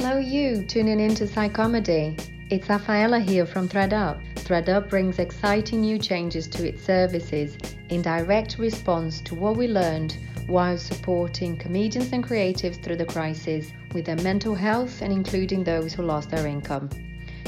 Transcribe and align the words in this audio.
Hello, 0.00 0.16
you 0.16 0.62
tuning 0.62 1.00
into 1.00 1.24
Psychomedy. 1.24 2.16
It's 2.50 2.68
Rafaela 2.68 3.18
here 3.18 3.44
from 3.44 3.68
ThreadUp. 3.68 4.22
ThreadUp 4.36 4.88
brings 4.88 5.18
exciting 5.18 5.80
new 5.80 5.98
changes 5.98 6.46
to 6.50 6.68
its 6.68 6.84
services 6.84 7.58
in 7.88 8.00
direct 8.00 8.58
response 8.58 9.20
to 9.22 9.34
what 9.34 9.56
we 9.56 9.66
learned 9.66 10.16
while 10.46 10.78
supporting 10.78 11.56
comedians 11.56 12.12
and 12.12 12.24
creatives 12.24 12.80
through 12.80 12.94
the 12.94 13.06
crisis 13.06 13.72
with 13.92 14.04
their 14.04 14.22
mental 14.22 14.54
health 14.54 15.02
and 15.02 15.12
including 15.12 15.64
those 15.64 15.94
who 15.94 16.04
lost 16.04 16.30
their 16.30 16.46
income. 16.46 16.88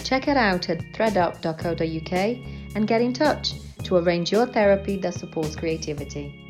Check 0.02 0.26
it 0.26 0.36
out 0.36 0.68
at 0.70 0.80
threadup.co.uk 0.92 2.12
and 2.74 2.88
get 2.88 3.00
in 3.00 3.12
touch 3.12 3.52
to 3.84 3.96
arrange 3.98 4.32
your 4.32 4.46
therapy 4.46 4.96
that 4.96 5.14
supports 5.14 5.54
creativity. 5.54 6.49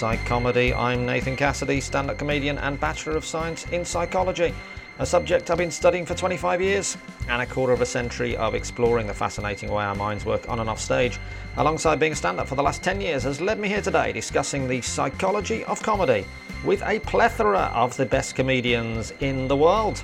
To 0.00 0.06
Psychomedy. 0.06 0.74
I'm 0.74 1.04
Nathan 1.04 1.36
Cassidy, 1.36 1.78
stand 1.78 2.08
up 2.08 2.16
comedian 2.16 2.56
and 2.56 2.80
Bachelor 2.80 3.18
of 3.18 3.24
Science 3.24 3.66
in 3.66 3.84
Psychology, 3.84 4.54
a 4.98 5.04
subject 5.04 5.50
I've 5.50 5.58
been 5.58 5.70
studying 5.70 6.06
for 6.06 6.14
25 6.14 6.62
years 6.62 6.96
and 7.28 7.42
a 7.42 7.46
quarter 7.46 7.74
of 7.74 7.82
a 7.82 7.86
century 7.86 8.34
of 8.34 8.54
exploring 8.54 9.06
the 9.06 9.12
fascinating 9.12 9.70
way 9.70 9.84
our 9.84 9.94
minds 9.94 10.24
work 10.24 10.48
on 10.48 10.58
and 10.58 10.70
off 10.70 10.80
stage, 10.80 11.18
alongside 11.58 12.00
being 12.00 12.12
a 12.12 12.16
stand 12.16 12.40
up 12.40 12.48
for 12.48 12.54
the 12.54 12.62
last 12.62 12.82
10 12.82 12.98
years, 13.02 13.24
has 13.24 13.42
led 13.42 13.58
me 13.58 13.68
here 13.68 13.82
today 13.82 14.10
discussing 14.10 14.66
the 14.66 14.80
psychology 14.80 15.64
of 15.64 15.82
comedy 15.82 16.24
with 16.64 16.82
a 16.84 16.98
plethora 17.00 17.70
of 17.74 17.94
the 17.98 18.06
best 18.06 18.34
comedians 18.34 19.12
in 19.20 19.48
the 19.48 19.56
world. 19.56 20.02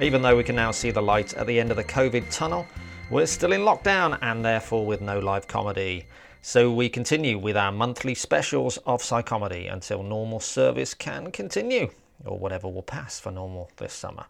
Even 0.00 0.22
though 0.22 0.36
we 0.36 0.44
can 0.44 0.54
now 0.54 0.70
see 0.70 0.92
the 0.92 1.02
light 1.02 1.34
at 1.34 1.48
the 1.48 1.58
end 1.58 1.72
of 1.72 1.76
the 1.76 1.82
COVID 1.82 2.24
tunnel, 2.30 2.68
we're 3.10 3.26
still 3.26 3.52
in 3.52 3.62
lockdown 3.62 4.16
and 4.22 4.44
therefore 4.44 4.86
with 4.86 5.00
no 5.00 5.18
live 5.18 5.48
comedy. 5.48 6.06
So 6.42 6.72
we 6.72 6.88
continue 6.88 7.38
with 7.38 7.56
our 7.56 7.72
monthly 7.72 8.14
specials 8.14 8.78
of 8.78 9.02
Psychomedy 9.02 9.70
until 9.70 10.02
normal 10.02 10.40
service 10.40 10.94
can 10.94 11.30
continue, 11.30 11.90
or 12.24 12.38
whatever 12.38 12.68
will 12.68 12.82
pass 12.82 13.20
for 13.20 13.30
normal 13.30 13.70
this 13.76 13.92
summer. 13.92 14.26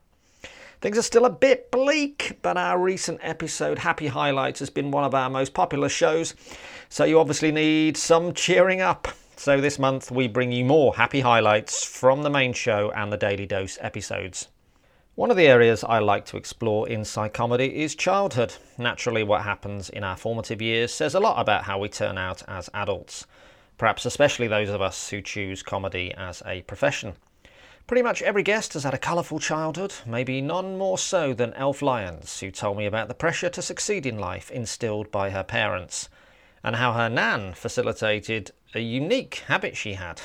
Things 0.81 0.97
are 0.97 1.03
still 1.03 1.25
a 1.25 1.31
bit 1.31 1.71
bleak, 1.71 2.39
but 2.41 2.57
our 2.57 2.79
recent 2.79 3.21
episode, 3.23 3.81
Happy 3.81 4.07
Highlights, 4.07 4.61
has 4.61 4.71
been 4.71 4.91
one 4.91 5.05
of 5.05 5.15
our 5.15 5.29
most 5.29 5.53
popular 5.53 5.89
shows, 5.89 6.35
so 6.89 7.05
you 7.05 7.19
obviously 7.19 7.53
need 7.53 7.97
some 7.97 8.33
cheering 8.33 8.81
up. 8.81 9.09
So 9.37 9.61
this 9.61 9.79
month 9.79 10.11
we 10.11 10.29
bring 10.29 10.51
you 10.51 10.65
more 10.65 10.97
happy 10.97 11.21
highlights 11.21 11.85
from 11.85 12.23
the 12.23 12.31
main 12.31 12.53
show 12.53 12.91
and 12.91 13.13
the 13.13 13.17
Daily 13.17 13.47
Dose 13.47 13.79
episodes. 13.81 14.49
One 15.19 15.33
of 15.33 15.37
the 15.37 15.49
areas 15.49 15.83
I 15.83 15.99
like 15.99 16.27
to 16.27 16.37
explore 16.37 16.89
in 16.89 17.01
psychomedy 17.01 17.73
is 17.73 17.97
childhood. 17.97 18.55
Naturally, 18.79 19.25
what 19.25 19.43
happens 19.43 19.91
in 19.91 20.05
our 20.05 20.17
formative 20.17 20.63
years 20.63 20.95
says 20.95 21.13
a 21.13 21.19
lot 21.19 21.41
about 21.41 21.65
how 21.65 21.81
we 21.81 21.89
turn 21.89 22.17
out 22.17 22.45
as 22.47 22.71
adults, 22.73 23.27
perhaps 23.79 24.07
especially 24.07 24.47
those 24.47 24.69
of 24.69 24.81
us 24.81 25.09
who 25.11 25.21
choose 25.21 25.61
comedy 25.61 26.15
as 26.17 26.41
a 26.47 26.63
profession. 26.63 27.15
Pretty 27.89 28.01
much 28.01 28.23
every 28.23 28.45
guest 28.45 28.75
has 28.75 28.85
had 28.85 28.95
a 28.95 28.97
colourful 28.99 29.41
childhood, 29.41 29.93
maybe 30.07 30.41
none 30.41 30.79
more 30.79 30.99
so 30.99 31.35
than 31.35 31.53
Elf 31.55 31.83
Lyons, 31.83 32.39
who 32.39 32.53
told 32.53 32.77
me 32.77 32.87
about 32.87 33.09
the 33.09 33.13
pressure 33.15 33.51
to 33.51 33.61
succeed 33.61 34.07
in 34.07 34.21
life 34.21 34.53
instilled 34.53 35.11
by 35.11 35.31
her 35.31 35.43
parents, 35.43 36.09
and 36.63 36.77
how 36.77 36.93
her 36.93 37.09
nan 37.09 37.55
facilitated 37.55 38.53
a 38.73 38.79
unique 38.79 39.43
habit 39.49 39.77
she 39.77 39.95
had. 39.95 40.21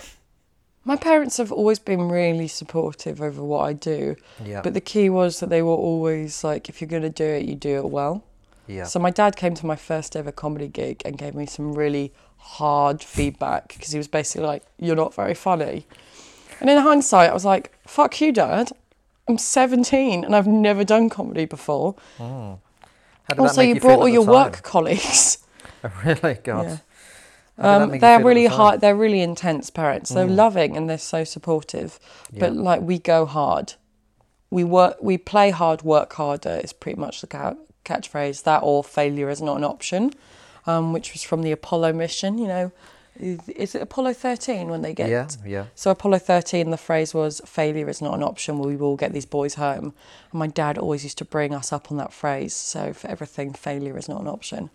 My 0.86 0.96
parents 0.98 1.38
have 1.38 1.52
always 1.52 1.80
been 1.80 2.10
really 2.10 2.48
supportive 2.48 3.22
over 3.22 3.42
what 3.44 3.62
I 3.62 3.74
do. 3.74 4.16
Yeah. 4.44 4.62
But 4.62 4.74
the 4.74 4.82
key 4.82 5.10
was 5.10 5.40
that 5.40 5.50
they 5.50 5.62
were 5.62 5.72
always 5.74 6.44
like, 6.44 6.68
if 6.68 6.82
you're 6.82 6.90
going 6.90 7.04
to 7.04 7.10
do 7.10 7.24
it, 7.26 7.46
you 7.46 7.56
do 7.56 7.78
it 7.78 7.90
well. 7.90 8.24
Yeah. 8.68 8.84
So 8.86 9.00
my 9.00 9.10
dad 9.10 9.36
came 9.36 9.54
to 9.56 9.66
my 9.66 9.76
first 9.76 10.16
ever 10.16 10.32
comedy 10.32 10.68
gig 10.68 11.02
and 11.06 11.18
gave 11.18 11.36
me 11.36 11.46
some 11.46 11.74
really 11.74 12.14
hard 12.38 13.02
feedback 13.04 13.70
because 13.70 13.92
he 13.92 13.98
was 13.98 14.08
basically 14.08 14.46
like, 14.48 14.64
"You're 14.78 14.96
not 14.96 15.14
very 15.14 15.34
funny." 15.34 15.86
And 16.60 16.70
in 16.70 16.78
hindsight, 16.78 17.30
I 17.30 17.34
was 17.34 17.44
like, 17.46 17.74
"Fuck 17.86 18.22
you, 18.22 18.32
dad. 18.32 18.72
I'm 19.28 19.38
17 19.38 20.24
and 20.24 20.36
I've 20.36 20.48
never 20.48 20.84
done 20.86 21.10
comedy 21.10 21.46
before." 21.46 21.96
Mm. 22.18 22.60
That 23.28 23.40
Also, 23.40 23.62
you 23.62 23.76
feel 23.76 23.82
brought 23.82 24.00
all 24.00 24.10
your 24.10 24.26
time? 24.26 24.34
work 24.34 24.62
colleagues. 24.64 25.40
Oh, 25.86 25.92
really? 26.06 26.36
God. 26.36 26.66
Yeah. 26.66 26.78
How 27.58 27.80
did 27.80 27.90
that 27.90 27.94
Um, 27.94 28.00
they're 28.00 28.24
really 28.24 28.46
hard. 28.48 28.82
They're 28.82 28.96
really 28.96 29.22
intense 29.22 29.70
parents. 29.70 30.10
They're 30.10 30.26
Mm. 30.28 30.36
loving 30.36 30.78
and 30.78 30.90
they're 30.90 30.98
so 30.98 31.24
supportive. 31.24 32.00
But 32.32 32.54
Yeah. 32.54 32.62
like 32.62 32.82
we 32.82 32.98
go 33.00 33.26
hard. 33.26 33.74
We 34.50 34.64
work. 34.64 34.98
We 35.02 35.18
play 35.18 35.50
hard. 35.52 35.82
Work 35.84 36.14
harder 36.14 36.60
is 36.64 36.74
pretty 36.74 37.00
much 37.00 37.22
the 37.22 37.28
ca- 37.28 37.56
catchphrase. 37.86 38.44
That 38.44 38.62
or 38.64 38.84
failure 38.84 39.30
is 39.30 39.42
not 39.42 39.58
an 39.58 39.64
option, 39.64 40.14
um, 40.66 40.94
which 40.94 41.14
was 41.14 41.24
from 41.24 41.42
the 41.44 41.52
Apollo 41.52 41.94
mission. 41.94 42.38
You 42.38 42.48
know, 42.48 42.72
is, 43.20 43.40
is 43.50 43.76
it 43.76 43.82
Apollo 43.84 44.14
thirteen 44.14 44.70
when 44.70 44.82
they 44.82 44.94
get? 44.94 45.10
Yeah, 45.10 45.28
yeah. 45.46 45.66
So 45.76 45.92
Apollo 45.92 46.20
thirteen, 46.20 46.72
the 46.72 46.78
phrase 46.78 47.14
was 47.14 47.42
failure 47.46 47.88
is 47.90 48.02
not 48.02 48.14
an 48.16 48.24
option. 48.24 48.60
We 48.60 48.76
will 48.76 48.96
get 48.96 49.14
these 49.14 49.26
boys 49.28 49.56
home. 49.56 49.94
And 50.32 50.40
my 50.40 50.48
dad 50.48 50.78
always 50.80 51.04
used 51.04 51.18
to 51.20 51.26
bring 51.26 51.54
us 51.54 51.72
up 51.72 51.92
on 51.92 51.98
that 51.98 52.14
phrase. 52.14 52.56
So 52.56 52.94
for 52.94 53.08
everything, 53.08 53.54
failure 53.54 53.98
is 53.98 54.08
not 54.10 54.22
an 54.22 54.28
option. 54.28 54.70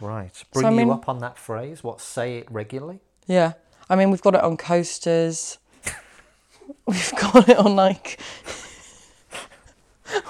Right. 0.00 0.34
So, 0.36 0.44
Bring 0.52 0.66
you 0.72 0.76
mean- 0.78 0.90
up 0.90 1.08
on 1.08 1.20
that 1.20 1.38
phrase? 1.38 1.82
What, 1.84 2.00
say 2.00 2.38
it 2.38 2.50
regularly? 2.50 3.00
Yeah. 3.26 3.52
I 3.88 3.94
mean, 3.96 4.10
we've 4.10 4.20
got 4.22 4.34
it 4.34 4.42
on 4.42 4.56
coasters. 4.56 5.58
We've 6.86 7.12
got 7.20 7.48
it 7.48 7.56
on 7.56 7.76
like. 7.76 8.20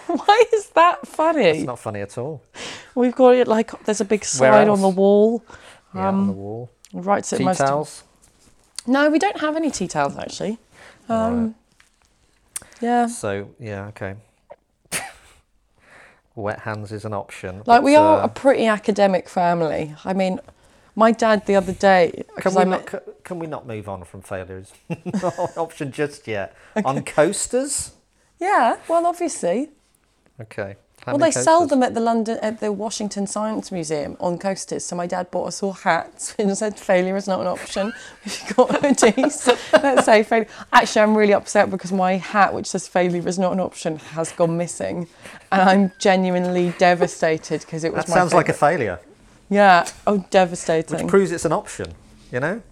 Why 0.07 0.45
is 0.55 0.69
that 0.71 1.07
funny? 1.07 1.45
It's 1.45 1.67
not 1.67 1.79
funny 1.79 2.01
at 2.01 2.17
all. 2.19 2.43
We've 2.95 3.15
got 3.15 3.35
it 3.35 3.47
like 3.49 3.85
there's 3.85 4.01
a 4.01 4.05
big 4.05 4.25
sign 4.25 4.69
on 4.69 4.81
the 4.81 4.89
wall. 4.89 5.45
Yeah, 5.95 6.09
on 6.09 6.27
the 6.27 6.33
Um, 6.33 6.37
wall. 6.37 6.71
Writes 6.93 7.33
it 7.33 7.39
Tea 7.39 7.45
most. 7.45 7.59
towels? 7.59 8.05
No, 8.87 9.11
we 9.11 9.19
don't 9.19 9.39
have 9.41 9.57
any 9.57 9.71
tea 9.71 9.89
towels 9.89 10.17
actually. 10.17 10.59
Um, 11.09 11.55
Yeah. 12.81 13.07
So, 13.07 13.51
yeah, 13.59 13.87
okay. 13.89 14.15
Wet 16.37 16.61
hands 16.61 16.93
is 16.93 17.05
an 17.07 17.15
option. 17.15 17.63
Like 17.67 17.83
we 17.83 17.97
are 17.97 18.21
uh, 18.21 18.25
a 18.25 18.29
pretty 18.29 18.67
academic 18.67 19.27
family. 19.29 19.95
I 20.05 20.13
mean, 20.13 20.39
my 20.95 21.11
dad 21.11 21.47
the 21.47 21.57
other 21.57 21.73
day. 21.73 22.25
Can 22.37 22.55
we, 22.55 22.65
not, 22.65 22.69
met- 22.69 22.87
ca- 22.87 23.01
can 23.25 23.39
we 23.39 23.47
not 23.47 23.67
move 23.67 23.89
on 23.89 24.05
from 24.05 24.21
failures? 24.21 24.73
not 25.05 25.39
an 25.39 25.49
option 25.57 25.93
just 25.93 26.29
yet. 26.29 26.55
On 26.85 27.03
coasters? 27.03 27.93
Yeah. 28.39 28.77
Well, 28.87 29.07
obviously. 29.07 29.71
Okay. 30.41 30.77
How 31.05 31.13
well, 31.13 31.19
they 31.19 31.31
sell 31.31 31.67
them 31.67 31.83
at 31.83 31.95
the 31.95 32.01
London 32.01 32.39
at 32.43 32.59
the 32.59 32.73
Washington 32.73 33.27
Science 33.27 33.71
Museum 33.71 34.17
on 34.19 34.39
coasters. 34.39 34.85
So 34.85 34.97
my 34.97 35.07
dad 35.07 35.31
bought 35.31 35.47
us 35.47 35.63
all 35.63 35.73
hats 35.73 36.35
and 36.39 36.57
said 36.57 36.79
failure 36.79 37.17
is 37.17 37.29
not 37.29 37.41
an 37.41 37.47
option. 37.47 37.93
If 38.25 38.43
you've 38.49 38.57
got 38.57 38.69
hoodies, 38.71 39.47
let's 39.73 40.05
say 40.05 40.25
failure. 40.25 40.49
Actually, 40.73 41.03
I'm 41.03 41.17
really 41.17 41.33
upset 41.33 41.71
because 41.71 41.93
my 41.93 42.17
hat, 42.17 42.53
which 42.53 42.67
says 42.67 42.89
failure 42.89 43.27
is 43.29 43.39
not 43.39 43.53
an 43.53 43.61
option, 43.61 43.99
has 43.99 44.33
gone 44.33 44.57
missing, 44.57 45.07
and 45.53 45.63
I'm 45.63 45.93
genuinely 46.01 46.75
devastated 46.79 47.61
because 47.61 47.85
it 47.85 47.93
was 47.93 48.07
That 48.07 48.11
my 48.11 48.17
sounds 48.17 48.35
like 48.35 48.49
a 48.49 48.53
failure, 48.53 48.99
yeah. 49.49 49.87
Oh, 50.09 50.27
devastating. 50.31 50.99
which 50.99 51.07
proves 51.07 51.31
it's 51.31 51.45
an 51.45 51.53
option, 51.53 51.95
you 52.33 52.41
know? 52.41 52.63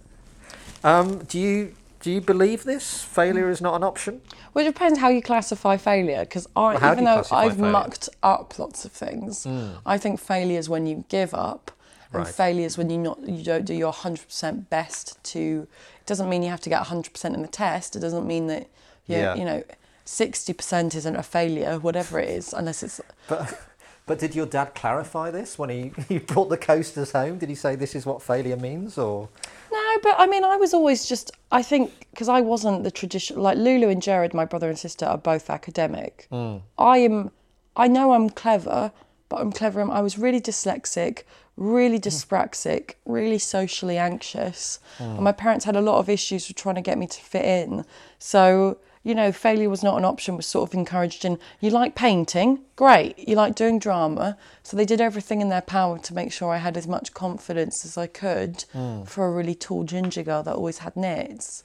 Um, 0.83 1.19
do 1.19 1.39
you 1.39 1.73
do 2.05 2.11
you 2.11 2.21
believe 2.21 2.65
this? 2.65 3.01
Failure 3.01 3.49
is 3.49 3.61
not 3.61 3.73
an 3.75 3.83
option? 3.83 4.21
Well, 4.53 4.63
it 4.63 4.71
depends 4.71 4.99
how 4.99 5.09
you 5.09 5.23
classify 5.23 5.75
failure. 5.75 6.19
Because 6.19 6.45
I, 6.55 6.75
Well, 6.75 6.91
even 6.93 7.03
though 7.05 7.23
I've 7.31 7.55
failure? 7.55 7.71
Mucked 7.71 8.09
up 8.21 8.59
lots 8.59 8.85
of 8.85 8.91
things, 8.91 9.43
hmm. 9.43 9.69
I 9.87 9.97
think 9.97 10.19
failure 10.19 10.59
is 10.59 10.69
when 10.69 10.85
you 10.85 11.03
give 11.09 11.33
up, 11.33 11.71
and 12.13 12.21
Right. 12.23 12.27
failure 12.43 12.67
is 12.67 12.77
when 12.77 12.91
you 12.91 12.99
not 12.99 13.17
you 13.27 13.43
don't 13.43 13.65
do 13.65 13.73
your 13.73 13.91
hundred 13.91 14.27
percent 14.27 14.69
best 14.69 15.17
to. 15.33 15.67
It 16.01 16.05
doesn't 16.05 16.29
mean 16.29 16.43
you 16.43 16.49
have 16.49 16.61
to 16.61 16.69
get 16.69 16.83
hundred 16.83 17.11
percent 17.11 17.33
in 17.35 17.41
the 17.41 17.47
test. 17.47 17.95
It 17.95 18.01
doesn't 18.01 18.27
mean 18.27 18.45
that 18.53 18.67
you 19.07 19.17
Yeah. 19.17 19.33
you 19.33 19.43
know 19.43 19.63
sixty 20.05 20.53
percent 20.53 20.93
isn't 20.93 21.15
a 21.15 21.23
failure, 21.23 21.79
whatever 21.79 22.19
it 22.19 22.29
is, 22.29 22.53
unless 22.53 22.83
it's. 22.83 23.01
But 23.27 23.59
but 24.05 24.19
did 24.19 24.35
your 24.35 24.45
dad 24.45 24.75
clarify 24.75 25.31
this 25.31 25.57
when 25.57 25.69
he, 25.69 25.91
he 26.07 26.19
brought 26.19 26.49
the 26.49 26.57
coasters 26.57 27.11
home? 27.11 27.37
Did 27.37 27.49
he 27.49 27.55
say 27.55 27.75
this 27.75 27.95
is 27.95 28.05
what 28.05 28.21
failure 28.21 28.57
means 28.57 28.97
or 28.97 29.29
No, 29.71 29.97
but 30.03 30.15
I 30.17 30.27
mean, 30.27 30.43
I 30.43 30.57
was 30.57 30.73
always 30.73 31.05
just. 31.05 31.31
I 31.51 31.61
think 31.61 32.07
because 32.11 32.29
I 32.29 32.41
wasn't 32.41 32.83
the 32.83 32.91
traditional, 32.91 33.41
Like 33.41 33.57
Lulu 33.57 33.89
and 33.89 34.01
Jared, 34.01 34.33
my 34.33 34.45
brother 34.45 34.69
and 34.69 34.77
sister, 34.77 35.05
are 35.05 35.17
both 35.17 35.49
academic. 35.49 36.27
Mm. 36.31 36.61
I 36.77 36.99
am. 36.99 37.31
I 37.75 37.87
know 37.87 38.13
I'm 38.13 38.29
clever, 38.29 38.91
but 39.29 39.37
I'm 39.41 39.51
clever. 39.51 39.81
I 39.91 40.01
was 40.01 40.17
really 40.17 40.39
dyslexic, 40.39 41.23
really 41.57 41.99
mm. 41.99 42.03
dyspraxic, 42.03 42.95
really 43.05 43.39
socially 43.39 43.97
anxious. 43.97 44.79
Mm. 44.99 45.15
And 45.15 45.23
my 45.23 45.31
parents 45.31 45.65
had 45.65 45.75
a 45.75 45.81
lot 45.81 45.97
of 45.97 46.09
issues 46.09 46.47
with 46.47 46.57
trying 46.57 46.75
to 46.75 46.81
get 46.81 46.97
me 46.97 47.07
to 47.07 47.21
fit 47.21 47.45
in. 47.45 47.85
So, 48.19 48.77
you 49.05 49.13
know, 49.13 49.31
failure 49.31 49.69
was 49.69 49.83
not 49.83 49.99
an 49.99 50.03
option, 50.03 50.35
was 50.35 50.47
sort 50.47 50.67
of 50.67 50.73
encouraged 50.73 51.23
in. 51.23 51.37
You 51.61 51.69
like 51.69 51.93
painting? 51.93 52.61
Great. 52.75 53.19
You 53.19 53.35
like 53.35 53.53
doing 53.53 53.77
drama? 53.77 54.35
So 54.63 54.75
they 54.75 54.83
did 54.83 54.99
everything 54.99 55.41
in 55.41 55.49
their 55.49 55.61
power 55.61 55.99
to 55.99 56.13
make 56.15 56.33
sure 56.33 56.51
I 56.51 56.57
had 56.57 56.75
as 56.75 56.87
much 56.87 57.13
confidence 57.13 57.85
as 57.85 57.99
I 57.99 58.07
could 58.07 58.63
hmm. 58.73 59.03
for 59.03 59.27
a 59.27 59.31
really 59.31 59.53
tall 59.53 59.83
ginger 59.83 60.23
girl 60.23 60.41
that 60.41 60.55
always 60.55 60.79
had 60.79 60.97
nits. 60.97 61.63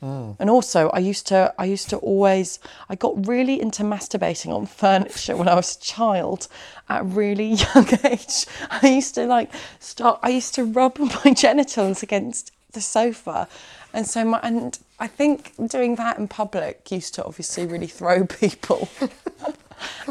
Hmm. 0.00 0.32
And 0.38 0.50
also, 0.50 0.90
I 0.90 0.98
used 0.98 1.26
to, 1.28 1.54
I 1.58 1.64
used 1.64 1.88
to 1.90 1.96
always, 1.96 2.58
I 2.90 2.94
got 2.94 3.26
really 3.26 3.58
into 3.58 3.84
masturbating 3.84 4.54
on 4.54 4.66
furniture 4.66 5.34
when 5.34 5.48
I 5.48 5.54
was 5.54 5.74
a 5.76 5.80
child, 5.80 6.46
at 6.90 7.00
a 7.00 7.04
really 7.04 7.54
young 7.74 7.88
age. 8.04 8.44
I 8.70 8.88
used 8.88 9.14
to 9.14 9.24
like 9.24 9.50
start. 9.80 10.20
I 10.22 10.28
used 10.28 10.54
to 10.56 10.64
rub 10.64 10.98
my 11.24 11.32
genitals 11.32 12.02
against 12.02 12.52
the 12.72 12.82
sofa, 12.82 13.48
and 13.92 14.06
so 14.06 14.24
my, 14.24 14.40
and 14.42 14.78
I 14.98 15.06
think 15.06 15.52
doing 15.68 15.96
that 15.96 16.18
in 16.18 16.28
public 16.28 16.90
used 16.90 17.14
to 17.14 17.24
obviously 17.24 17.66
really 17.66 17.86
throw 17.86 18.24
people. 18.42 18.88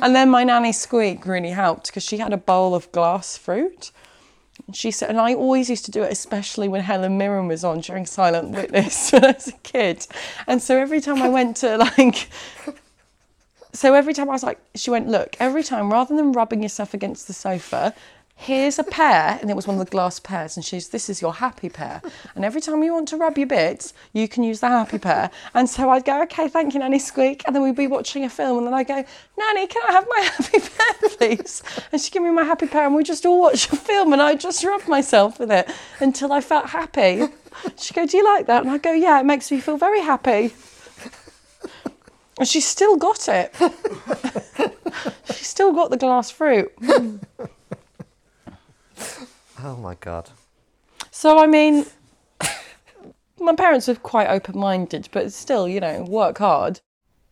and 0.01 0.15
then 0.15 0.29
my 0.29 0.43
nanny 0.43 0.71
Squeak 0.71 1.25
really 1.25 1.51
helped 1.51 1.87
because 1.87 2.03
she 2.03 2.17
had 2.17 2.33
a 2.33 2.37
bowl 2.37 2.75
of 2.75 2.91
glass 2.91 3.37
fruit. 3.37 3.91
And 4.67 4.75
she 4.75 4.91
said, 4.91 5.09
and 5.09 5.19
I 5.19 5.33
always 5.33 5.69
used 5.69 5.85
to 5.85 5.91
do 5.91 6.03
it, 6.03 6.11
especially 6.11 6.67
when 6.67 6.81
Helen 6.81 7.17
Mirren 7.17 7.47
was 7.47 7.63
on 7.63 7.81
during 7.81 8.05
Silent 8.05 8.51
Witness 8.51 9.11
when 9.11 9.25
I 9.25 9.31
was 9.31 9.47
a 9.47 9.53
kid. 9.63 10.05
And 10.47 10.61
so 10.61 10.77
every 10.77 11.01
time 11.01 11.21
I 11.21 11.29
went 11.29 11.57
to 11.57 11.77
like, 11.77 12.29
so 13.73 13.93
every 13.93 14.13
time 14.13 14.29
I 14.29 14.33
was 14.33 14.43
like, 14.43 14.59
she 14.75 14.91
went, 14.91 15.07
look, 15.07 15.35
every 15.39 15.63
time 15.63 15.91
rather 15.91 16.15
than 16.15 16.31
rubbing 16.33 16.61
yourself 16.61 16.93
against 16.93 17.27
the 17.27 17.33
sofa, 17.33 17.93
here's 18.41 18.79
a 18.79 18.83
pear, 18.83 19.37
and 19.39 19.51
it 19.51 19.55
was 19.55 19.67
one 19.67 19.79
of 19.79 19.85
the 19.85 19.91
glass 19.91 20.19
pears, 20.19 20.57
and 20.57 20.65
she's, 20.65 20.89
this 20.89 21.09
is 21.09 21.21
your 21.21 21.35
happy 21.35 21.69
pear. 21.69 22.01
And 22.33 22.43
every 22.43 22.59
time 22.59 22.81
you 22.81 22.91
want 22.91 23.07
to 23.09 23.17
rub 23.17 23.37
your 23.37 23.45
bits, 23.45 23.93
you 24.13 24.27
can 24.27 24.43
use 24.43 24.61
the 24.61 24.67
happy 24.67 24.97
pear. 24.97 25.29
And 25.53 25.69
so 25.69 25.91
I'd 25.91 26.05
go, 26.05 26.23
okay, 26.23 26.47
thank 26.47 26.73
you, 26.73 26.79
Nanny 26.79 26.97
Squeak. 26.97 27.43
And 27.45 27.55
then 27.55 27.61
we'd 27.61 27.75
be 27.75 27.85
watching 27.85 28.25
a 28.25 28.29
film, 28.29 28.57
and 28.57 28.67
then 28.67 28.73
I'd 28.73 28.87
go, 28.87 29.05
Nanny, 29.37 29.67
can 29.67 29.83
I 29.87 29.91
have 29.91 30.07
my 30.09 30.21
happy 30.37 30.59
pear, 30.59 31.09
please? 31.17 31.61
And 31.91 32.01
she'd 32.01 32.11
give 32.11 32.23
me 32.23 32.31
my 32.31 32.43
happy 32.43 32.65
pear, 32.65 32.87
and 32.87 32.95
we'd 32.95 33.05
just 33.05 33.27
all 33.27 33.39
watch 33.39 33.71
a 33.71 33.75
film, 33.75 34.11
and 34.11 34.21
I'd 34.21 34.39
just 34.39 34.63
rub 34.63 34.87
myself 34.87 35.39
with 35.39 35.51
it 35.51 35.69
until 35.99 36.33
I 36.33 36.41
felt 36.41 36.67
happy. 36.67 37.27
She'd 37.77 37.93
go, 37.93 38.07
do 38.07 38.17
you 38.17 38.23
like 38.23 38.47
that? 38.47 38.63
And 38.63 38.71
I'd 38.71 38.81
go, 38.81 38.91
yeah, 38.91 39.19
it 39.19 39.25
makes 39.25 39.51
me 39.51 39.59
feel 39.59 39.77
very 39.77 40.01
happy. 40.01 40.53
And 42.39 42.47
she's 42.47 42.65
still 42.65 42.97
got 42.97 43.27
it. 43.27 43.53
she's 45.25 45.47
still 45.47 45.73
got 45.73 45.91
the 45.91 45.97
glass 45.97 46.31
fruit. 46.31 46.71
Oh 49.63 49.75
my 49.77 49.95
god. 49.95 50.29
So 51.11 51.37
I 51.37 51.47
mean, 51.47 51.85
my 53.39 53.55
parents 53.55 53.87
were 53.87 53.95
quite 53.95 54.27
open-minded, 54.27 55.09
but 55.11 55.31
still, 55.33 55.67
you 55.67 55.79
know, 55.79 56.03
work 56.03 56.37
hard. 56.37 56.79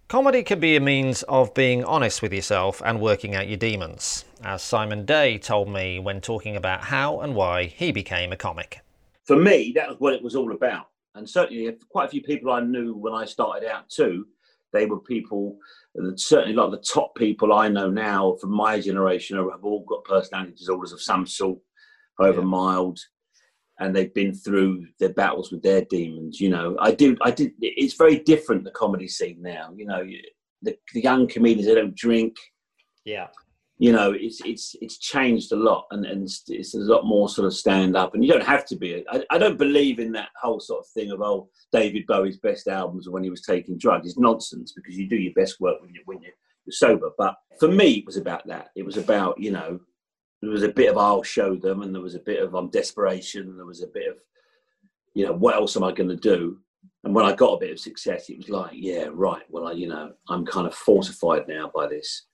Comedy 0.08 0.42
can 0.42 0.60
be 0.60 0.76
a 0.76 0.80
means 0.80 1.22
of 1.24 1.54
being 1.54 1.84
honest 1.84 2.24
with 2.24 2.34
yourself 2.34 2.82
and 2.84 3.00
working 3.00 3.36
out 3.36 3.48
your 3.48 3.58
demons, 3.58 4.26
as 4.44 4.64
Simon 4.64 5.06
Day 5.06 5.38
told 5.38 5.70
me 5.70 6.00
when 6.00 6.20
talking 6.20 6.56
about 6.56 6.82
how 6.82 7.20
and 7.22 7.36
why 7.36 7.66
he 7.66 7.92
became 7.92 8.32
a 8.32 8.36
comic. 8.36 8.80
For 9.26 9.36
me, 9.36 9.72
that 9.76 9.88
was 9.88 10.00
what 10.00 10.14
it 10.14 10.24
was 10.24 10.36
all 10.36 10.52
about. 10.52 10.88
And 11.14 11.30
certainly, 11.30 11.72
quite 11.90 12.06
a 12.06 12.10
few 12.10 12.24
people 12.24 12.52
I 12.52 12.62
knew 12.62 12.96
when 12.96 13.14
I 13.14 13.26
started 13.26 13.70
out 13.70 13.88
too, 13.90 14.26
they 14.74 14.86
were 14.86 15.00
people, 15.00 15.58
certainly 16.16 16.54
a 16.54 16.58
lot 16.58 16.66
of 16.66 16.72
the 16.72 16.86
top 16.94 17.16
people 17.16 17.54
I 17.54 17.70
know 17.70 17.90
now 17.90 18.36
from 18.40 18.52
my 18.52 18.80
generation 18.80 19.38
have 19.38 19.64
all 19.64 19.84
got 19.86 20.04
personality 20.04 20.54
disorders 20.54 20.92
of 20.92 21.02
some 21.02 21.26
sort, 21.26 21.60
however 22.20 22.42
Yeah. 22.42 22.46
mild, 22.48 23.00
and 23.80 23.96
they've 23.96 24.14
been 24.14 24.34
through 24.34 24.86
their 25.00 25.14
battles 25.14 25.52
with 25.52 25.62
their 25.64 25.86
demons. 25.86 26.40
You 26.40 26.50
know, 26.50 26.76
I 26.80 26.92
do, 26.92 27.18
I 27.22 27.32
did. 27.32 27.54
It's 27.62 27.94
very 27.94 28.20
different 28.20 28.64
the 28.64 28.72
comedy 28.72 29.08
scene 29.08 29.42
now. 29.42 29.74
You 29.76 29.86
know, 29.86 30.06
the, 30.62 30.78
the 30.94 31.02
young 31.02 31.28
comedians 31.28 31.68
they 31.68 31.76
don't 31.76 31.96
drink. 31.96 32.36
Yeah. 33.06 33.28
You 33.82 33.94
know, 33.94 34.12
it's 34.12 34.42
it's 34.44 34.76
it's 34.82 34.98
changed 34.98 35.54
a 35.54 35.56
lot, 35.56 35.86
and 35.92 36.06
and 36.06 36.24
it's, 36.24 36.44
it's 36.48 36.76
a 36.76 36.80
lot 36.80 37.06
more 37.06 37.30
sort 37.30 37.48
of 37.48 37.54
stand 37.54 37.96
up, 37.96 38.14
and 38.14 38.24
you 38.24 38.32
don't 38.32 38.46
have 38.46 38.66
to 38.68 38.76
be. 38.76 39.06
I, 39.10 39.24
I 39.32 39.38
don't 39.38 39.58
believe 39.58 40.00
in 40.00 40.12
that 40.12 40.30
whole 40.42 40.60
sort 40.60 40.82
of 40.82 40.88
thing 40.88 41.12
of 41.12 41.22
oh, 41.22 41.50
David 41.72 42.06
Bowie's 42.06 42.38
best 42.38 42.68
albums 42.68 43.08
when 43.10 43.24
he 43.24 43.30
was 43.30 43.42
taking 43.42 43.78
drugs. 43.78 44.06
It's 44.08 44.20
nonsense 44.20 44.74
because 44.76 44.98
you 44.98 45.08
do 45.08 45.16
your 45.16 45.34
best 45.34 45.62
work 45.62 45.82
when 45.82 45.92
you 45.94 46.02
when 46.06 46.22
you- 46.22 46.32
you're 46.66 46.74
sober. 46.74 47.10
But 47.18 47.36
for 47.58 47.70
me, 47.70 47.92
it 48.00 48.06
was 48.06 48.18
about 48.18 48.46
that. 48.48 48.68
It 48.76 48.86
was 48.86 48.98
about 48.98 49.40
you 49.40 49.52
know, 49.52 49.80
there 50.42 50.52
was 50.52 50.64
a 50.64 50.70
bit 50.70 50.90
of 50.90 50.98
I'll 50.98 51.24
show 51.24 51.56
them, 51.56 51.82
and 51.82 51.96
there 51.96 52.02
was 52.02 52.16
a 52.16 52.20
bit 52.20 52.44
of 52.44 52.54
um, 52.56 52.70
desperation, 52.70 53.48
and 53.48 53.58
there 53.58 53.66
was 53.66 53.82
a 53.82 53.88
bit 53.88 54.10
of 54.10 54.18
you 55.16 55.26
know, 55.26 55.34
what 55.34 55.56
else 55.56 55.76
am 55.76 55.84
I 55.84 55.92
going 55.92 56.10
to 56.10 56.16
do? 56.16 56.60
And 57.04 57.16
when 57.16 57.26
I 57.26 57.34
got 57.34 57.54
a 57.54 57.60
bit 57.60 57.72
of 57.72 57.80
success, 57.80 58.30
it 58.30 58.38
was 58.38 58.50
like, 58.50 58.72
yeah, 58.74 59.08
right. 59.12 59.44
Well, 59.50 59.68
I, 59.68 59.72
you 59.72 59.88
know, 59.88 60.12
I'm 60.28 60.46
kind 60.46 60.68
of 60.68 60.74
fortified 60.76 61.48
now 61.48 61.72
by 61.74 61.88
this, 61.88 62.26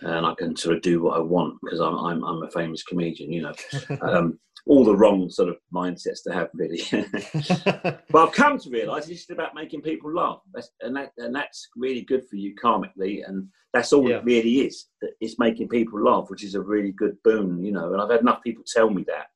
and 0.00 0.26
I 0.26 0.34
can 0.34 0.56
sort 0.56 0.76
of 0.76 0.82
do 0.82 1.02
what 1.02 1.16
I 1.16 1.20
want 1.20 1.56
because 1.62 1.80
I'm 1.80 1.96
I'm, 1.96 2.24
I'm 2.24 2.42
a 2.42 2.50
famous 2.50 2.82
comedian. 2.82 3.32
You 3.32 3.42
know, 3.42 3.54
um, 4.02 4.38
all 4.66 4.84
the 4.84 4.96
wrong 4.96 5.30
sort 5.30 5.48
of 5.48 5.56
mindsets 5.72 6.22
to 6.24 6.32
have, 6.32 6.50
really. 6.52 6.82
but 8.10 8.28
I've 8.28 8.32
come 8.32 8.58
to 8.58 8.70
realise 8.70 9.08
it's 9.08 9.20
just 9.20 9.30
about 9.30 9.54
making 9.54 9.82
people 9.82 10.12
laugh, 10.12 10.40
that's, 10.52 10.70
and 10.80 10.96
that 10.96 11.12
and 11.18 11.34
that's 11.34 11.68
really 11.76 12.02
good 12.02 12.24
for 12.28 12.36
you 12.36 12.54
karmically, 12.54 13.26
and 13.28 13.48
that's 13.72 13.92
all 13.92 14.08
Yeah. 14.08 14.16
it 14.16 14.24
really 14.24 14.60
is. 14.60 14.86
that 15.02 15.12
It's 15.20 15.38
making 15.38 15.68
people 15.68 16.02
laugh, 16.02 16.30
which 16.30 16.44
is 16.44 16.54
a 16.54 16.60
really 16.60 16.92
good 16.92 17.16
boon, 17.22 17.64
you 17.64 17.72
know. 17.72 17.92
And 17.92 18.00
I've 18.02 18.10
had 18.10 18.20
enough 18.20 18.42
people 18.42 18.64
tell 18.66 18.90
me 18.90 19.04
that. 19.06 19.26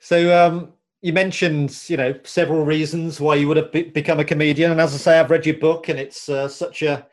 So 0.00 0.46
um, 0.46 0.72
you 1.00 1.12
mentioned, 1.12 1.76
you 1.88 1.96
know, 1.96 2.14
several 2.22 2.64
reasons 2.64 3.20
why 3.20 3.34
you 3.34 3.48
would 3.48 3.56
have 3.56 3.72
be- 3.72 3.82
become 3.82 4.20
a 4.20 4.24
comedian, 4.24 4.70
and 4.70 4.80
as 4.80 4.94
I 4.94 4.98
say, 4.98 5.18
I've 5.18 5.30
read 5.30 5.46
your 5.46 5.58
book, 5.58 5.88
and 5.88 5.98
it's 5.98 6.28
uh, 6.28 6.48
such 6.48 6.82
a 6.82 7.06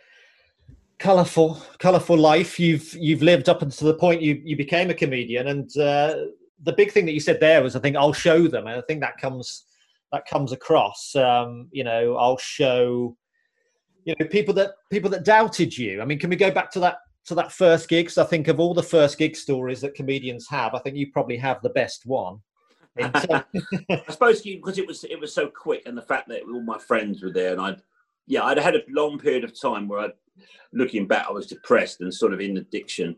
colourful, 1.00 1.62
colourful 1.80 2.18
life 2.18 2.60
you've 2.60 2.94
you've 2.94 3.22
lived 3.22 3.50
up 3.50 3.62
until 3.62 3.88
the 3.88 3.94
point 3.98 4.22
you 4.22 4.42
you 4.44 4.56
became 4.56 4.90
a 4.90 4.94
comedian. 4.94 5.48
And 5.48 5.70
uh, 5.78 6.16
the 6.64 6.74
big 6.74 6.92
thing 6.92 7.06
that 7.06 7.14
you 7.14 7.20
said 7.20 7.40
there 7.40 7.62
was, 7.64 7.76
I 7.76 7.80
think, 7.80 7.96
I'll 7.96 8.14
show 8.14 8.48
them, 8.48 8.68
and 8.68 8.78
I 8.78 8.82
think 8.82 9.02
that 9.02 9.18
comes 9.18 9.66
that 10.12 10.26
comes 10.26 10.52
across. 10.52 11.16
Um, 11.16 11.68
you 11.72 11.84
know, 11.84 12.16
I'll 12.16 12.38
show, 12.38 13.16
you 14.06 14.16
know, 14.20 14.26
people 14.28 14.54
that 14.56 14.72
people 14.92 15.10
that 15.12 15.26
doubted 15.26 15.78
you. 15.78 16.02
I 16.02 16.06
mean, 16.06 16.20
can 16.20 16.30
we 16.30 16.36
go 16.36 16.52
back 16.52 16.72
to 16.72 16.80
that? 16.82 16.98
To 17.26 17.36
that 17.36 17.52
first 17.52 17.90
gig, 17.90 18.06
'Cause 18.06 18.20
I 18.20 18.24
think 18.24 18.48
of 18.50 18.60
all 18.60 18.76
the 18.76 18.84
first 18.84 19.18
gig 19.18 19.36
stories 19.36 19.82
that 19.82 19.96
comedians 19.96 20.48
have, 20.50 20.76
I 20.76 20.80
think 20.80 20.96
you 20.96 21.12
probably 21.12 21.38
have 21.38 21.60
the 21.64 21.72
best 21.72 22.06
one. 22.06 22.40
I 23.02 24.04
suppose 24.10 24.44
because 24.44 24.78
it 24.78 24.86
was 24.86 25.04
it 25.06 25.20
was 25.20 25.34
so 25.34 25.48
quick, 25.48 25.82
and 25.88 25.98
the 25.98 26.04
fact 26.04 26.30
that 26.30 26.44
all 26.44 26.62
my 26.62 26.78
friends 26.78 27.24
were 27.24 27.32
there, 27.32 27.52
and 27.54 27.60
I'd 27.60 27.82
yeah, 28.28 28.44
I'd 28.44 28.58
had 28.58 28.76
a 28.76 28.82
long 28.90 29.20
period 29.20 29.44
of 29.44 29.60
time 29.60 29.88
where 29.88 30.00
I, 30.00 30.10
looking 30.74 31.08
back, 31.08 31.26
I 31.28 31.32
was 31.32 31.48
depressed 31.48 32.02
and 32.02 32.14
sort 32.14 32.34
of 32.34 32.40
in 32.42 32.58
addiction. 32.58 33.16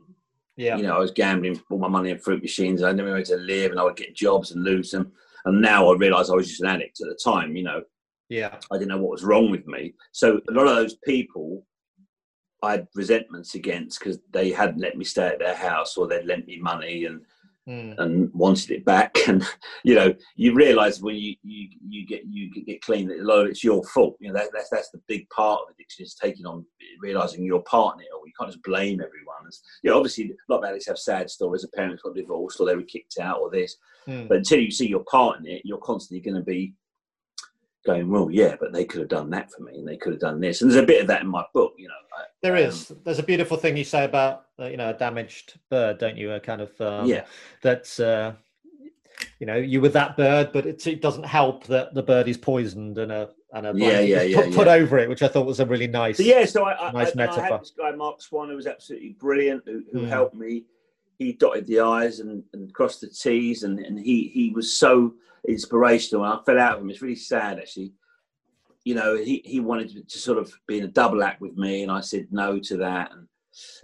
yeah. 0.56 0.78
You 0.78 0.84
know, 0.84 0.96
I 0.96 1.00
was 1.00 1.12
gambling 1.12 1.62
all 1.70 1.80
my 1.80 1.88
money 1.88 2.10
in 2.12 2.20
fruit 2.20 2.42
machines. 2.42 2.82
and 2.82 2.90
I 2.90 2.94
never 2.94 3.10
knew 3.10 3.16
where 3.16 3.24
to 3.24 3.38
live, 3.38 3.72
and 3.72 3.80
I 3.80 3.84
would 3.84 3.96
get 3.96 4.16
jobs 4.16 4.52
and 4.52 4.64
lose 4.64 4.92
them. 4.92 5.12
And 5.46 5.62
now 5.62 5.90
I 5.92 5.96
realise 5.96 6.30
I 6.30 6.36
was 6.36 6.48
just 6.48 6.62
an 6.62 6.68
addict 6.68 7.00
at 7.02 7.08
the 7.08 7.20
time. 7.24 7.56
You 7.56 7.64
know, 7.64 7.82
Yeah. 8.30 8.58
I 8.72 8.78
didn't 8.78 8.90
know 8.90 8.98
what 8.98 9.12
was 9.12 9.24
wrong 9.24 9.50
with 9.50 9.66
me. 9.68 9.94
So 10.12 10.42
a 10.50 10.52
lot 10.52 10.68
of 10.68 10.76
those 10.76 10.96
people 11.06 11.66
I 12.64 12.72
had 12.72 12.88
resentments 12.96 13.54
against 13.56 14.00
because 14.00 14.20
they 14.34 14.52
hadn't 14.52 14.82
let 14.82 14.98
me 14.98 15.06
stay 15.06 15.28
at 15.28 15.40
their 15.40 15.56
house 15.56 15.96
or 15.96 16.08
they'd 16.08 16.26
lent 16.26 16.48
me 16.48 16.58
money 16.58 17.06
and 17.06 17.22
Mm. 17.68 17.98
and 17.98 18.34
wanted 18.34 18.72
it 18.72 18.86
back. 18.86 19.18
And 19.28 19.44
you 19.84 19.94
know, 19.94 20.14
you 20.38 20.54
realise 20.54 21.02
when 21.02 21.16
you 21.16 21.36
you 21.44 21.68
you 21.86 22.08
get 22.08 22.24
you 22.26 22.50
get 22.64 22.82
clean 22.82 23.10
that 23.10 23.20
a 23.20 23.24
lot 23.24 23.42
of 23.42 23.48
it's 23.48 23.64
your 23.64 23.84
fault. 23.84 24.16
You 24.22 24.30
know, 24.30 24.36
that, 24.36 24.52
that's 24.54 24.70
that's 24.70 24.90
the 24.90 25.02
big 25.08 25.30
part 25.30 25.62
of 25.62 25.74
addiction 25.74 26.06
is 26.06 26.16
taking 26.16 26.46
on 26.46 26.66
realising 27.02 27.44
you're 27.44 27.62
part 27.64 27.98
in 27.98 28.04
it, 28.04 28.08
or 28.18 28.26
you 28.26 28.32
can't 28.40 28.50
just 28.50 28.64
blame 28.64 29.02
everyone. 29.02 29.46
It's, 29.48 29.62
you 29.84 29.90
know, 29.90 29.98
obviously 29.98 30.32
a 30.32 30.52
lot 30.54 30.60
of 30.60 30.70
addicts 30.70 30.88
have 30.88 30.98
sad 30.98 31.30
stories. 31.30 31.64
The 31.64 31.68
parents 31.70 32.04
got 32.04 32.16
divorced, 32.16 32.62
or 32.62 32.68
they 32.68 32.76
were 32.76 32.84
kicked 32.84 33.18
out, 33.20 33.42
or 33.42 33.52
this. 33.52 33.76
Mm. 34.08 34.30
But 34.30 34.38
until 34.38 34.60
you 34.60 34.72
see 34.72 34.88
your 34.88 35.04
part 35.04 35.40
in 35.40 35.48
it, 35.48 35.64
you're 35.66 35.78
constantly 35.80 36.22
going 36.22 36.42
to 36.42 36.46
be 36.46 36.74
going, 37.88 38.10
well, 38.10 38.30
yeah, 38.30 38.56
but 38.60 38.72
they 38.72 38.86
could 38.86 39.00
have 39.00 39.10
done 39.10 39.30
that 39.32 39.52
for 39.52 39.64
me, 39.64 39.80
and 39.80 39.88
they 39.88 39.98
could 39.98 40.14
have 40.14 40.22
done 40.22 40.40
this. 40.40 40.62
And 40.62 40.70
there's 40.70 40.84
a 40.84 40.86
bit 40.86 41.02
of 41.02 41.08
that 41.08 41.22
in 41.22 41.28
my 41.28 41.44
book. 41.54 41.74
You 41.78 41.88
know, 41.88 41.94
There 42.44 42.56
um. 42.56 42.74
There's 43.04 43.20
a 43.20 43.24
beautiful 43.24 43.58
thing 43.58 43.76
you 43.76 43.84
say 43.84 44.06
about 44.06 44.46
uh, 44.60 44.68
you 44.68 44.78
know 44.78 44.90
a 44.90 44.94
damaged 44.94 45.60
bird, 45.72 45.98
don't 45.98 46.18
you? 46.18 46.34
A 46.34 46.40
kind 46.40 46.62
of 46.62 46.80
um, 46.82 47.08
yeah. 47.08 47.26
That's 47.64 48.00
uh, 48.00 48.34
you 49.40 49.48
know 49.48 49.56
you 49.56 49.82
with 49.82 49.94
that 49.94 50.18
bird, 50.18 50.52
but 50.54 50.66
it, 50.68 50.86
it 50.86 51.02
doesn't 51.02 51.26
help 51.26 51.66
that 51.68 51.94
the 51.96 52.04
bird 52.04 52.28
is 52.28 52.38
poisoned 52.38 52.98
and 53.00 53.12
a 53.12 53.30
and 53.54 53.66
a 53.66 53.74
Yeah, 53.74 54.02
blanket 54.02 54.10
yeah, 54.10 54.22
is 54.22 54.36
yeah, 54.36 54.42
put, 54.44 54.54
put 54.54 54.68
over 54.68 54.98
it, 55.00 55.10
which 55.10 55.24
I 55.24 55.28
thought 55.30 55.46
was 55.46 55.60
a 55.62 55.66
really 55.66 55.88
nice. 55.88 56.18
So 56.18 56.24
yeah, 56.24 56.46
so 56.46 56.66
I, 56.66 56.90
I, 56.90 56.92
Nice 56.92 57.08
I, 57.08 57.12
and 57.12 57.22
I 57.22 57.26
metaphor. 57.26 57.44
had 57.44 57.62
this 57.62 57.72
guy 57.78 57.92
Mark 57.92 58.22
Swan 58.22 58.50
who 58.50 58.56
was 58.56 58.68
absolutely 58.68 59.16
brilliant, 59.20 59.64
who, 59.66 59.84
who 59.92 60.02
Mm. 60.02 60.10
helped 60.10 60.36
me. 60.36 60.66
He 61.18 61.34
dotted 61.34 61.66
the 61.66 61.80
i's 61.80 62.20
and, 62.20 62.44
and 62.54 62.72
crossed 62.74 63.02
the 63.02 63.08
t's, 63.08 63.64
and, 63.64 63.80
and 63.80 63.98
he 64.00 64.28
he 64.34 64.52
was 64.52 64.78
so 64.78 65.14
inspirational. 65.48 66.26
And 66.26 66.34
I 66.34 66.44
fell 66.44 66.60
out 66.60 66.76
of 66.76 66.82
him. 66.82 66.90
It's 66.90 67.02
really 67.02 67.16
sad, 67.16 67.60
actually. 67.60 67.94
You 68.84 68.96
know, 68.96 69.16
he, 69.18 69.42
he 69.46 69.60
wanted 69.60 69.90
to, 69.90 70.04
to 70.04 70.18
sort 70.18 70.38
of 70.38 70.54
be 70.68 70.78
in 70.78 70.86
a 70.86 70.90
double 70.90 71.24
act 71.24 71.42
with 71.42 71.58
me, 71.58 71.84
and 71.84 71.92
I 71.92 72.02
said 72.02 72.28
no 72.32 72.58
to 72.60 72.78
that. 72.78 73.12
And 73.12 73.28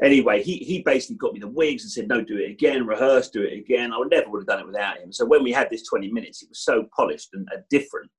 anyway, 0.02 0.42
he 0.42 0.58
he 0.58 0.82
basically 0.82 1.18
got 1.18 1.34
me 1.34 1.40
the 1.42 1.48
wigs 1.48 1.84
and 1.84 1.92
said, 1.92 2.08
"No, 2.08 2.22
do 2.22 2.38
it 2.38 2.50
again, 2.50 2.86
rehearse, 2.88 3.30
do 3.30 3.42
it 3.42 3.58
again." 3.58 3.92
I 3.92 3.98
would 3.98 4.12
never 4.12 4.30
would 4.30 4.42
have 4.42 4.48
done 4.48 4.60
it 4.62 4.68
without 4.68 5.00
him. 5.00 5.12
So 5.12 5.26
when 5.26 5.44
we 5.44 5.52
had 5.52 5.70
this 5.70 5.84
twenty 5.84 6.10
minutes, 6.12 6.42
it 6.42 6.50
was 6.50 6.60
so 6.64 6.88
polished 6.96 7.30
and, 7.34 7.48
and 7.52 7.64
different. 7.70 8.10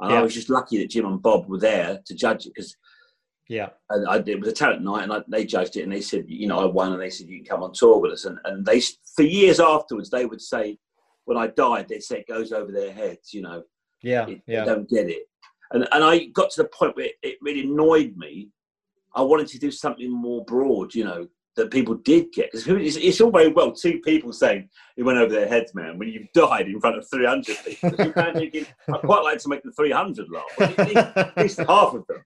And 0.00 0.12
Yeah. 0.12 0.20
I 0.20 0.22
was 0.22 0.32
just 0.34 0.48
lucky 0.50 0.78
that 0.78 0.90
Jim 0.90 1.04
and 1.06 1.20
Bob 1.20 1.46
were 1.46 1.58
there 1.58 2.00
to 2.06 2.14
judge 2.14 2.46
it 2.46 2.54
because 2.54 2.74
Yeah. 3.48 3.70
and 3.90 4.08
I, 4.08 4.22
it 4.26 4.40
was 4.40 4.48
a 4.48 4.52
talent 4.52 4.82
night, 4.82 5.02
and 5.02 5.12
I, 5.12 5.22
they 5.28 5.44
judged 5.44 5.76
it, 5.76 5.82
and 5.82 5.92
they 5.92 6.00
said, 6.00 6.24
you 6.26 6.46
know, 6.46 6.60
I 6.60 6.64
won, 6.64 6.92
and 6.92 7.02
they 7.02 7.10
said 7.10 7.28
you 7.28 7.38
can 7.38 7.46
come 7.46 7.62
on 7.62 7.72
tour 7.74 7.98
with 7.98 8.12
us, 8.12 8.24
and 8.24 8.38
and 8.46 8.64
they 8.64 8.80
for 9.14 9.24
years 9.24 9.60
afterwards 9.60 10.08
they 10.08 10.24
would 10.24 10.40
say, 10.40 10.78
when 11.24 11.36
I 11.38 11.46
died, 11.48 11.88
they'd 11.88 12.02
say 12.02 12.18
it 12.20 12.28
goes 12.28 12.52
over 12.52 12.70
their 12.72 12.92
heads, 12.92 13.32
you 13.32 13.42
know, 13.42 13.62
Yeah. 14.02 14.26
it, 14.28 14.42
Yeah. 14.46 14.64
they 14.64 14.70
don't 14.72 14.88
get 14.88 15.08
it, 15.08 15.28
and 15.72 15.86
and 15.92 16.04
I 16.04 16.26
got 16.26 16.50
to 16.52 16.62
the 16.62 16.68
point 16.68 16.96
where 16.96 17.08
it, 17.22 17.38
really 17.40 17.62
annoyed 17.62 18.16
me. 18.16 18.50
I 19.16 19.22
wanted 19.22 19.46
to 19.48 19.58
do 19.58 19.70
something 19.70 20.10
more 20.10 20.44
broad, 20.44 20.94
you 20.94 21.04
know, 21.04 21.28
that 21.56 21.70
people 21.70 21.94
did 21.94 22.32
get 22.32 22.50
because 22.50 22.66
it's, 22.66 22.96
it's 22.96 23.20
all 23.20 23.30
very 23.30 23.46
well 23.48 23.70
two 23.70 24.00
people 24.00 24.32
saying 24.32 24.68
it 24.96 25.04
went 25.04 25.18
over 25.18 25.32
their 25.32 25.46
heads, 25.46 25.72
man, 25.72 25.98
when 25.98 26.08
you've 26.08 26.32
died 26.34 26.66
in 26.66 26.80
front 26.80 26.96
of 26.98 27.08
three 27.08 27.24
hundred 27.26 27.56
people. 27.64 27.92
You're 27.98 28.12
kind 28.12 28.28
of 28.30 28.34
thinking, 28.36 28.66
I'd 28.92 29.00
quite 29.02 29.22
like 29.22 29.38
to 29.38 29.48
make 29.48 29.62
the 29.62 29.70
three 29.72 29.92
hundred 29.92 30.26
laugh, 30.30 30.44
but 30.58 30.78
at 30.78 30.88
least, 30.88 31.16
at 31.16 31.36
least 31.36 31.58
half 31.60 31.94
of 31.94 32.04
them. 32.08 32.22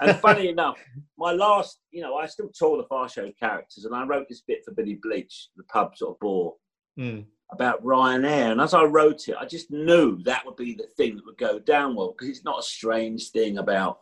And 0.00 0.16
funny 0.18 0.48
enough, 0.50 0.78
my 1.18 1.32
last, 1.32 1.80
you 1.90 2.02
know, 2.02 2.14
I 2.16 2.26
still 2.26 2.50
tour 2.54 2.76
the 2.76 2.84
Fast 2.88 3.14
Show 3.16 3.32
characters, 3.40 3.86
and 3.86 3.94
I 3.94 4.04
wrote 4.04 4.28
this 4.28 4.42
bit 4.46 4.62
for 4.64 4.72
Billy 4.72 4.98
Bleach, 5.02 5.48
the 5.56 5.64
pub 5.64 5.96
sort 5.96 6.12
of 6.16 6.20
bore, 6.20 6.54
Mm. 6.98 7.24
About 7.52 7.82
Ryanair. 7.84 8.52
And 8.52 8.60
as 8.60 8.74
I 8.74 8.84
wrote 8.84 9.28
it, 9.28 9.36
I 9.38 9.44
just 9.44 9.70
knew 9.70 10.22
that 10.24 10.44
would 10.46 10.56
be 10.56 10.74
the 10.74 10.86
thing 10.96 11.16
that 11.16 11.26
would 11.26 11.38
go 11.38 11.58
down 11.58 11.94
well 11.94 12.12
because 12.12 12.28
it's 12.28 12.44
not 12.44 12.60
a 12.60 12.62
strange 12.62 13.30
thing 13.30 13.58
about 13.58 14.00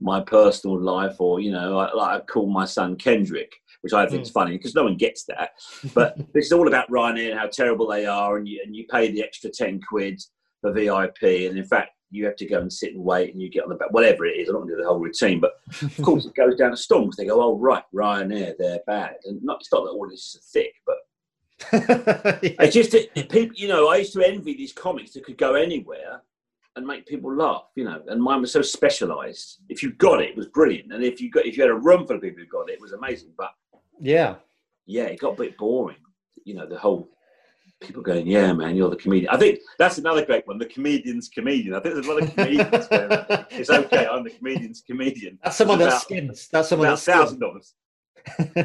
my 0.00 0.20
personal 0.20 0.78
life, 0.80 1.20
or 1.20 1.40
you 1.40 1.52
know, 1.52 1.78
I, 1.78 1.92
like 1.94 2.22
I 2.22 2.24
call 2.24 2.46
my 2.46 2.64
son 2.64 2.96
Kendrick, 2.96 3.52
which 3.80 3.92
I 3.92 4.06
think 4.06 4.22
is 4.22 4.30
mm. 4.30 4.34
funny 4.34 4.52
because 4.56 4.74
no 4.74 4.84
one 4.84 4.96
gets 4.96 5.24
that. 5.26 5.50
But 5.94 6.16
it's 6.34 6.52
all 6.52 6.68
about 6.68 6.90
Ryanair 6.90 7.30
and 7.30 7.38
how 7.38 7.46
terrible 7.46 7.86
they 7.86 8.06
are, 8.06 8.36
and 8.36 8.46
you 8.48 8.60
and 8.64 8.74
you 8.74 8.86
pay 8.90 9.10
the 9.10 9.22
extra 9.22 9.50
ten 9.50 9.80
quid 9.80 10.20
for 10.60 10.72
VIP, 10.72 11.22
and 11.22 11.58
in 11.58 11.64
fact. 11.64 11.90
You 12.10 12.26
have 12.26 12.36
to 12.36 12.46
go 12.46 12.60
and 12.60 12.72
sit 12.72 12.94
and 12.94 13.02
wait, 13.02 13.32
and 13.32 13.42
you 13.42 13.50
get 13.50 13.64
on 13.64 13.70
the 13.70 13.74
back. 13.74 13.90
Whatever 13.90 14.24
it 14.24 14.36
is, 14.36 14.48
I 14.48 14.52
don't 14.52 14.60
want 14.60 14.70
to 14.70 14.76
do 14.76 14.82
the 14.82 14.86
whole 14.86 15.00
routine, 15.00 15.40
but 15.40 15.54
of 15.82 16.00
course 16.04 16.24
it 16.26 16.34
goes 16.36 16.54
down 16.54 16.72
a 16.72 16.76
storm 16.76 17.06
because 17.06 17.16
they 17.16 17.26
go, 17.26 17.42
"Oh 17.42 17.58
right, 17.58 17.82
Ryanair, 17.92 18.54
they're 18.56 18.78
bad," 18.86 19.16
and 19.24 19.42
not 19.42 19.56
it's 19.58 19.72
not 19.72 19.82
that 19.82 19.90
all 19.90 20.08
this 20.08 20.20
is 20.20 20.48
thick, 20.52 20.74
but 20.86 20.98
I 21.72 22.68
just 22.72 22.92
people, 23.14 23.56
you 23.56 23.68
know, 23.68 23.88
I 23.88 23.96
used 23.98 24.12
to 24.14 24.26
envy 24.26 24.54
these 24.54 24.72
comics 24.72 25.12
that 25.12 25.24
could 25.24 25.38
go 25.38 25.54
anywhere 25.54 26.22
and 26.76 26.86
make 26.86 27.06
people 27.06 27.34
laugh, 27.34 27.64
you 27.76 27.84
know. 27.84 28.02
And 28.08 28.22
mine 28.22 28.40
was 28.40 28.52
so 28.52 28.62
specialised. 28.62 29.60
If 29.68 29.82
you 29.82 29.92
got 29.94 30.20
it, 30.22 30.30
it 30.30 30.36
was 30.36 30.46
brilliant, 30.46 30.92
and 30.92 31.04
if 31.04 31.20
you 31.20 31.30
got 31.30 31.46
if 31.46 31.56
you 31.56 31.62
had 31.62 31.70
a 31.70 31.74
room 31.74 32.06
full 32.06 32.16
of 32.16 32.22
people 32.22 32.40
who 32.42 32.46
got 32.46 32.68
it, 32.70 32.74
it 32.74 32.80
was 32.80 32.92
amazing. 32.92 33.30
But 33.36 33.50
yeah. 34.00 34.36
yeah, 34.86 35.04
it 35.04 35.20
got 35.20 35.34
a 35.34 35.42
bit 35.42 35.56
boring, 35.56 35.98
you 36.44 36.54
know. 36.54 36.66
The 36.66 36.78
whole 36.78 37.08
people 37.80 38.02
going, 38.02 38.26
"Yeah, 38.26 38.52
man, 38.52 38.74
you're 38.74 38.90
the 38.90 38.96
comedian." 38.96 39.30
I 39.32 39.38
think 39.38 39.60
that's 39.78 39.98
another 39.98 40.24
great 40.26 40.46
one. 40.46 40.58
The 40.58 40.66
comedian's 40.66 41.28
comedian. 41.28 41.74
I 41.74 41.80
think 41.80 41.94
there's 41.94 42.06
a 42.06 42.12
lot 42.12 42.22
of 42.22 42.34
comedians. 42.34 42.86
where 42.88 43.46
it's 43.50 43.70
okay. 43.70 44.06
I'm 44.06 44.24
the 44.24 44.30
comedian's 44.30 44.82
comedian. 44.84 45.38
That's 45.44 45.56
someone 45.56 45.78
There's 45.78 45.92
that 45.92 45.96
about- 45.96 46.02
skins. 46.02 46.48
That's 46.50 46.68
someone 46.68 46.88
about 46.88 46.96
that 46.96 47.02
skins. 47.02 47.16
thousand 47.16 47.42
us. 47.56 47.74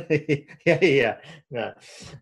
yeah, 0.66 0.84
yeah, 0.84 1.18
yeah. 1.50 1.74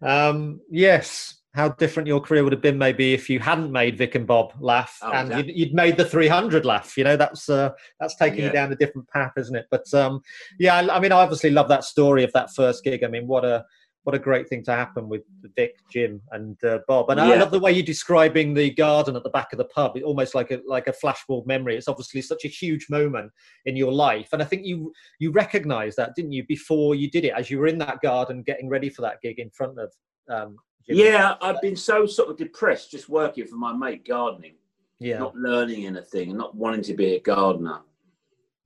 Um, 0.01 0.61
yes. 0.69 1.35
How 1.53 1.69
different 1.69 2.05
your 2.05 2.19
career 2.21 2.43
would 2.43 2.53
have 2.53 2.61
been 2.61 2.77
maybe 2.77 3.15
if 3.15 3.31
you 3.31 3.39
hadn't 3.39 3.71
made 3.71 3.97
Vic 3.97 4.13
and 4.13 4.27
Bob 4.27 4.53
laugh 4.59 4.99
Oh, 5.01 5.11
and 5.11 5.29
exactly. 5.29 5.53
you'd, 5.53 5.59
you'd 5.69 5.73
made 5.73 5.97
the 5.97 6.05
300 6.05 6.65
laugh. 6.65 6.95
You 6.95 7.03
know, 7.03 7.17
that's 7.17 7.49
uh, 7.49 7.71
that's 7.99 8.15
taking 8.15 8.43
you 8.43 8.51
down 8.51 8.71
a 8.71 8.75
different 8.75 9.09
path, 9.09 9.31
isn't 9.37 9.55
it? 9.55 9.65
But 9.71 9.91
um, 9.91 10.21
yeah, 10.59 10.75
I, 10.75 10.97
I 10.97 10.99
mean, 10.99 11.11
I 11.11 11.15
obviously 11.15 11.49
love 11.49 11.67
that 11.69 11.83
story 11.83 12.23
of 12.23 12.31
that 12.33 12.53
first 12.53 12.83
gig. 12.83 13.03
I 13.03 13.07
mean, 13.07 13.25
what 13.25 13.43
a 13.43 13.65
what 14.07 14.15
a 14.15 14.19
great 14.19 14.47
thing 14.47 14.63
to 14.63 14.71
happen 14.71 15.09
with 15.09 15.23
Vic, 15.57 15.79
Jim, 15.91 16.21
and 16.31 16.55
uh, 16.63 16.79
Bob. 16.87 17.09
And 17.09 17.19
I 17.19 17.35
love 17.35 17.51
the 17.51 17.59
way 17.59 17.73
you're 17.73 17.83
describing 17.83 18.53
the 18.53 18.69
garden 18.69 19.17
at 19.17 19.23
the 19.23 19.29
back 19.29 19.51
of 19.51 19.57
the 19.57 19.65
pub. 19.65 19.97
It 19.97 20.03
almost 20.03 20.33
like 20.33 20.49
a 20.49 20.61
like 20.65 20.87
a 20.87 20.93
flashbulb 20.93 21.45
memory. 21.45 21.75
It's 21.75 21.89
obviously 21.89 22.21
such 22.21 22.45
a 22.45 22.47
huge 22.47 22.87
moment 22.89 23.33
in 23.65 23.75
your 23.75 23.91
life, 23.91 24.29
and 24.31 24.41
I 24.41 24.45
think 24.45 24.65
you 24.65 24.93
you 25.19 25.33
recognised 25.33 25.97
that, 25.97 26.15
didn't 26.15 26.31
you, 26.31 26.45
before 26.47 26.95
you 26.95 27.11
did 27.11 27.25
it, 27.25 27.33
as 27.35 27.51
you 27.51 27.59
were 27.59 27.67
in 27.67 27.77
that 27.79 27.99
garden 28.01 28.43
getting 28.43 28.69
ready 28.69 28.89
for 28.89 29.01
that 29.01 29.19
gig 29.21 29.39
in 29.39 29.49
front 29.49 29.77
of. 29.77 29.91
Um, 30.29 30.55
Jim. 30.85 30.95
Yeah, 30.99 31.35
I've 31.41 31.59
been 31.61 31.75
so 31.75 32.05
sort 32.05 32.29
of 32.29 32.37
depressed 32.37 32.91
just 32.91 33.09
working 33.09 33.45
for 33.45 33.57
my 33.57 33.73
mate 33.73 34.07
gardening. 34.07 34.55
yeah, 34.99 35.17
not 35.17 35.35
learning 35.35 35.85
anything 35.85 36.29
and 36.29 36.37
not 36.37 36.55
wanting 36.55 36.83
to 36.83 36.93
be 36.93 37.15
a 37.15 37.19
gardener 37.19 37.81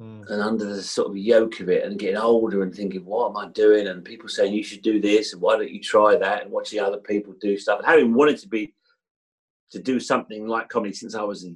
Mm. 0.01 0.27
and 0.31 0.41
under 0.41 0.65
the 0.65 0.81
sort 0.81 1.09
of 1.09 1.17
yoke 1.17 1.59
of 1.59 1.69
it 1.69 1.83
and 1.83 1.99
getting 1.99 2.17
older 2.17 2.63
and 2.63 2.73
thinking 2.73 3.05
what 3.05 3.29
am 3.29 3.37
i 3.37 3.47
doing 3.49 3.85
and 3.85 4.03
people 4.03 4.27
saying 4.27 4.51
you 4.51 4.63
should 4.63 4.81
do 4.81 4.99
this 4.99 5.33
and 5.33 5.41
why 5.41 5.55
don't 5.55 5.69
you 5.69 5.79
try 5.79 6.15
that 6.15 6.41
and 6.41 6.51
watching 6.51 6.79
other 6.79 6.97
people 6.97 7.35
do 7.39 7.55
stuff 7.55 7.77
and 7.77 7.87
having 7.87 8.11
wanted 8.11 8.37
to 8.39 8.47
be 8.47 8.73
to 9.69 9.79
do 9.79 9.99
something 9.99 10.47
like 10.47 10.69
comedy 10.69 10.91
since 10.91 11.13
i 11.13 11.21
was 11.21 11.43
in 11.43 11.55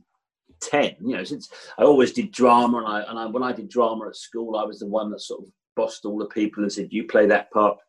10 0.61 0.95
you 1.01 1.15
know 1.17 1.23
since 1.23 1.49
i 1.79 1.83
always 1.83 2.11
did 2.11 2.31
drama 2.31 2.77
and 2.77 2.87
i 2.87 3.01
and 3.09 3.17
I, 3.17 3.25
when 3.25 3.41
i 3.41 3.51
did 3.51 3.67
drama 3.67 4.05
at 4.09 4.15
school 4.15 4.57
i 4.57 4.63
was 4.63 4.77
the 4.77 4.85
one 4.85 5.09
that 5.09 5.21
sort 5.21 5.41
of 5.41 5.47
bossed 5.75 6.05
all 6.05 6.19
the 6.19 6.27
people 6.27 6.61
and 6.61 6.71
said 6.71 6.89
you 6.91 7.05
play 7.07 7.25
that 7.25 7.49
part 7.49 7.79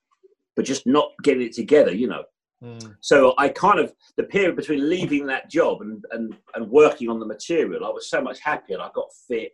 but 0.54 0.64
just 0.64 0.86
not 0.86 1.10
getting 1.22 1.42
it 1.42 1.52
together 1.52 1.92
you 1.92 2.08
know 2.08 2.24
Mm. 2.64 2.96
so 3.00 3.34
I 3.36 3.50
kind 3.50 3.78
of 3.78 3.92
the 4.16 4.22
period 4.22 4.56
between 4.56 4.88
leaving 4.88 5.26
that 5.26 5.50
job 5.50 5.82
and 5.82 6.02
and, 6.12 6.34
and 6.54 6.70
working 6.70 7.10
on 7.10 7.20
the 7.20 7.26
material, 7.26 7.84
I 7.84 7.90
was 7.90 8.08
so 8.08 8.22
much 8.22 8.40
happier. 8.40 8.80
I 8.80 8.88
got 8.94 9.10
fit, 9.28 9.52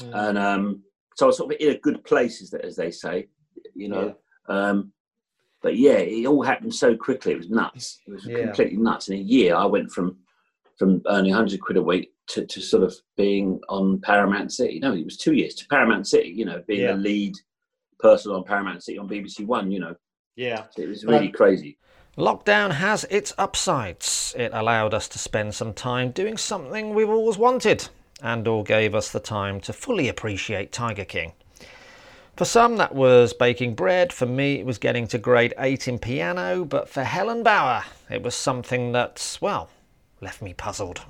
Mm. 0.00 0.28
and 0.28 0.38
um, 0.38 0.82
so 1.16 1.26
I 1.26 1.28
was 1.28 1.36
sort 1.36 1.54
of 1.54 1.60
in 1.60 1.70
a 1.74 1.78
good 1.78 2.02
place, 2.04 2.42
as, 2.42 2.52
as 2.54 2.76
they 2.76 2.90
say, 2.90 3.28
you 3.74 3.88
know. 3.88 4.16
Um, 4.48 4.92
but 5.62 5.76
yeah, 5.78 5.92
it 5.98 6.26
all 6.26 6.42
happened 6.42 6.74
so 6.74 6.96
quickly. 6.96 7.32
It 7.32 7.38
was 7.38 7.48
nuts. 7.50 8.00
It 8.06 8.12
was 8.12 8.26
Yeah. 8.26 8.44
completely 8.46 8.76
nuts. 8.78 9.08
In 9.08 9.14
a 9.14 9.22
year, 9.22 9.54
I 9.54 9.64
went 9.66 9.90
from 9.90 10.16
from 10.76 11.00
earning 11.08 11.30
100 11.30 11.60
quid 11.60 11.76
a 11.76 11.82
week 11.82 12.12
to, 12.26 12.44
to 12.44 12.60
sort 12.60 12.82
of 12.82 12.92
being 13.16 13.60
on 13.68 14.00
Paramount 14.00 14.52
City. 14.52 14.80
No, 14.80 14.92
it 14.92 15.04
was 15.04 15.16
two 15.16 15.34
years 15.34 15.54
to 15.54 15.68
Paramount 15.68 16.08
City. 16.08 16.30
You 16.30 16.44
know, 16.46 16.62
being 16.66 16.80
Yeah. 16.80 16.92
the 16.92 16.98
lead 16.98 17.34
person 18.00 18.32
on 18.32 18.42
Paramount 18.42 18.82
City 18.82 18.98
on 18.98 19.08
BBC 19.08 19.46
One. 19.46 19.70
You 19.70 19.78
know, 19.80 19.94
yeah, 20.34 20.64
so 20.72 20.82
it 20.82 20.88
was 20.88 21.04
really 21.04 21.28
crazy. 21.30 21.78
Lockdown 22.18 22.72
has 22.72 23.04
its 23.08 23.32
upsides. 23.38 24.34
It 24.36 24.50
allowed 24.52 24.94
us 24.94 25.08
to 25.08 25.18
spend 25.18 25.54
some 25.54 25.72
time 25.72 26.10
doing 26.10 26.36
something 26.36 26.92
we've 26.94 27.08
always 27.08 27.38
wanted, 27.38 27.88
and 28.22 28.46
all 28.48 28.62
gave 28.62 28.94
us 28.94 29.10
the 29.12 29.20
time 29.20 29.60
to 29.60 29.72
fully 29.72 30.08
appreciate 30.08 30.72
Tiger 30.72 31.04
King. 31.04 31.32
For 32.36 32.44
some, 32.44 32.76
that 32.78 32.94
was 32.94 33.32
baking 33.32 33.74
bread. 33.74 34.12
For 34.12 34.26
me, 34.26 34.58
it 34.58 34.66
was 34.66 34.78
getting 34.78 35.06
to 35.08 35.18
grade 35.18 35.54
8 35.56 35.86
in 35.86 35.98
piano. 36.00 36.64
But 36.64 36.88
for 36.88 37.04
Helen 37.04 37.42
Bauer, 37.44 37.84
it 38.10 38.22
was 38.22 38.34
something 38.34 38.90
that, 38.92 39.38
well, 39.40 39.70
left 40.20 40.42
me 40.42 40.52
puzzled. 40.52 41.00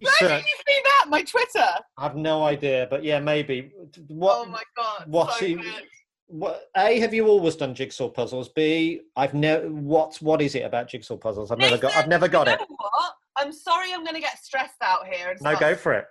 Where 0.00 0.12
did 0.30 0.44
you 0.44 0.54
see 0.68 0.80
that? 0.84 1.06
My 1.08 1.22
Twitter. 1.22 1.66
I 1.98 2.02
have 2.02 2.16
no 2.16 2.42
idea, 2.44 2.86
but 2.90 3.04
yeah, 3.04 3.18
maybe. 3.20 3.72
What? 4.08 4.46
oh 4.46 4.50
my 4.50 4.62
god. 4.76 5.04
what 5.06 5.34
so 5.34 5.44
you- 5.46 5.62
What, 6.28 6.68
a, 6.76 6.98
have 7.00 7.14
you 7.14 7.26
always 7.28 7.56
done 7.56 7.74
jigsaw 7.74 8.08
puzzles? 8.08 8.48
B, 8.48 9.02
I've 9.16 9.32
never. 9.34 9.68
What? 9.68 10.16
What 10.20 10.42
is 10.42 10.54
it 10.54 10.64
about 10.64 10.88
jigsaw 10.88 11.16
puzzles? 11.16 11.50
I've 11.50 11.58
never 11.58 11.78
got. 11.78 11.94
I've 11.96 12.08
never 12.08 12.28
got 12.28 12.46
you 12.46 12.54
it. 12.54 12.60
know 12.60 12.66
what? 12.78 13.14
I'm 13.36 13.52
sorry 13.52 13.92
I'm 13.92 14.02
going 14.04 14.14
to 14.14 14.20
get 14.20 14.38
stressed 14.42 14.80
out 14.82 15.06
here. 15.06 15.30
And 15.30 15.40
No, 15.42 15.56
go 15.56 15.74
for 15.74 15.92
it. 15.92 16.06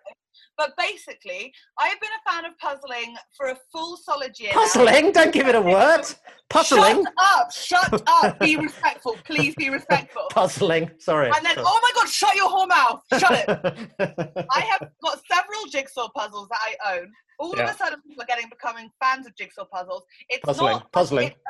But 0.58 0.72
basically, 0.78 1.54
I 1.78 1.88
have 1.90 2.00
been 2.00 2.10
a 2.26 2.32
fan 2.32 2.46
of 2.46 2.58
puzzling 2.60 3.16
for 3.36 3.48
a 3.48 3.58
full 3.74 3.98
solid 3.98 4.40
year. 4.40 4.52
now. 4.54 4.62
Puzzling? 4.62 5.12
Don't 5.12 5.34
give 5.34 5.48
it 5.48 5.56
a 5.56 5.62
word. 5.62 6.04
Puzzling. 6.50 7.04
Shut 7.04 7.14
up! 7.18 7.52
Shut 7.52 8.04
up! 8.08 8.40
Be 8.40 8.56
respectful. 8.68 9.18
Please 9.26 9.54
be 9.56 9.70
respectful. 9.70 10.24
Puzzling. 10.32 10.92
Sorry. 11.00 11.28
And 11.36 11.46
then, 11.46 11.56
Sorry. 11.56 11.66
oh 11.68 11.80
my 11.84 11.92
god, 12.02 12.10
shut 12.10 12.36
your 12.36 12.50
whole 12.50 12.68
mouth! 12.68 13.02
Shut 13.18 13.32
it! 13.34 13.50
I 14.52 14.60
have 14.62 14.90
got 15.04 15.20
several 15.30 15.66
jigsaw 15.70 16.08
puzzles 16.16 16.48
that 16.50 16.60
I 16.62 16.96
own. 17.00 17.12
All 17.40 17.54
Yeah. 17.58 17.64
of 17.66 17.76
a 17.76 17.78
sudden, 17.78 18.00
people 18.08 18.24
are 18.24 18.28
getting 18.28 18.48
becoming 18.50 18.90
fans 19.04 19.28
of 19.28 19.36
jigsaw 19.36 19.66
puzzles. 19.66 20.04
It's 20.30 20.42
Puzzling, 20.46 20.72
not 20.74 20.92
puzzling. 20.94 21.28
it's- 21.28 21.42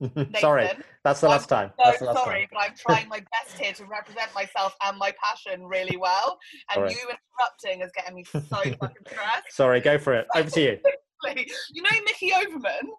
Sorry, 0.40 0.68
that's 1.04 1.20
the 1.20 1.26
I'm 1.26 1.30
last 1.32 1.48
time. 1.48 1.70
So 1.78 1.82
That's 1.84 1.98
the 2.00 2.04
last 2.06 2.16
sorry, 2.24 2.40
time. 2.40 2.48
but 2.52 2.58
I'm 2.62 2.74
trying 2.76 3.08
my 3.08 3.20
best 3.32 3.58
here 3.58 3.72
to 3.72 3.84
represent 3.86 4.34
myself 4.34 4.74
and 4.84 4.98
my 4.98 5.12
passion 5.22 5.64
really 5.66 5.96
well. 5.96 6.38
And 6.70 6.76
Sorry. 6.76 6.90
you 6.92 6.98
interrupting 7.08 7.80
is 7.82 7.90
getting 7.96 8.14
me 8.14 8.24
so 8.24 8.40
fucking 8.50 8.76
stressed. 9.06 9.52
Sorry, 9.52 9.80
go 9.80 9.98
for 9.98 10.12
it. 10.14 10.26
Over 10.34 10.50
to 10.50 10.60
you. 10.60 10.78
You 11.72 11.82
know 11.82 11.88
Mickey 12.04 12.32
Overman? 12.34 12.90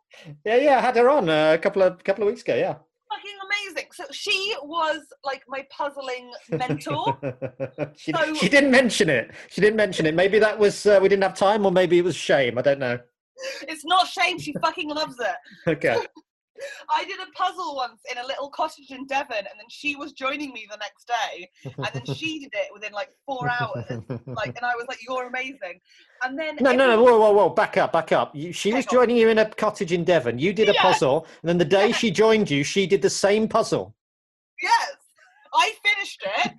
Yeah, 0.44 0.56
yeah, 0.56 0.78
I 0.80 0.82
had 0.82 0.96
her 0.98 1.10
on 1.10 1.30
uh, 1.30 1.54
a 1.54 1.58
couple 1.58 1.84
of 1.84 2.04
couple 2.04 2.24
of 2.24 2.28
weeks 2.30 2.42
ago. 2.42 2.56
Yeah. 2.56 2.76
Fucking 3.10 3.38
amazing. 3.46 3.90
So 3.94 4.04
she 4.12 4.56
was 4.64 5.02
like 5.24 5.44
my 5.48 5.66
puzzling 5.70 6.32
mentor. 6.50 7.18
she, 7.96 8.12
So- 8.12 8.34
she 8.34 8.50
didn't 8.50 8.72
mention 8.72 9.10
it. 9.10 9.32
She 9.50 9.62
didn't 9.62 9.78
mention 9.78 10.06
it. 10.08 10.16
Maybe 10.16 10.40
that 10.40 10.58
was 10.58 10.86
uh, 10.86 11.00
we 11.02 11.08
didn't 11.10 11.24
have 11.24 11.36
time, 11.36 11.66
or 11.66 11.72
maybe 11.72 12.00
it 12.00 12.04
was 12.04 12.16
shame. 12.16 12.58
I 12.58 12.62
don't 12.64 12.80
know. 12.80 13.00
it's 13.68 13.86
not 13.86 14.08
shame, 14.08 14.40
she 14.40 14.52
fucking 14.62 14.90
loves 14.90 15.16
it. 15.20 15.36
Okay. 15.70 15.98
I 16.94 17.06
did 17.06 17.20
a 17.20 17.32
puzzle 17.34 17.76
once 17.76 18.02
in 18.12 18.18
a 18.18 18.26
little 18.26 18.50
cottage 18.50 18.92
in 18.92 19.06
Devon, 19.08 19.38
and 19.38 19.58
then 19.58 19.66
she 19.70 19.96
was 19.96 20.12
joining 20.14 20.52
me 20.54 20.68
the 20.70 20.78
next 20.78 21.08
day, 21.08 21.50
and 21.78 21.90
then 21.94 22.16
she 22.16 22.40
did 22.40 22.52
it 22.54 22.68
within 22.74 22.92
like 22.94 23.10
four 23.26 23.50
hours. 23.50 23.86
Like, 24.26 24.56
and 24.56 24.66
I 24.66 24.76
was 24.76 24.86
like, 24.88 25.00
"You're 25.08 25.28
amazing." 25.28 25.80
And 26.24 26.38
then 26.38 26.56
No, 26.60 26.72
no, 26.72 26.78
no, 26.78 26.92
everyone- 26.94 27.12
whoa, 27.14 27.20
whoa, 27.20 27.32
whoa, 27.32 27.50
back 27.50 27.78
up, 27.78 27.92
back 27.94 28.12
up. 28.12 28.36
You, 28.36 28.52
she 28.52 28.74
was 28.74 28.86
on. 28.88 28.94
joining 28.94 29.18
you 29.18 29.30
in 29.30 29.38
a 29.38 29.50
cottage 29.50 29.92
in 29.92 30.04
Devon. 30.04 30.40
You 30.40 30.54
did 30.54 30.70
a 30.70 30.74
Yeah. 30.74 30.82
puzzle, 30.82 31.26
and 31.42 31.50
then 31.50 31.58
the 31.58 31.66
day 31.66 31.92
she 31.92 32.12
joined 32.12 32.50
you, 32.50 32.64
she 32.64 32.88
did 32.88 33.02
the 33.02 33.10
same 33.10 33.48
puzzle. 33.48 33.96
Yes, 34.62 34.96
I 35.54 35.72
finished 35.84 36.24
it, 36.24 36.52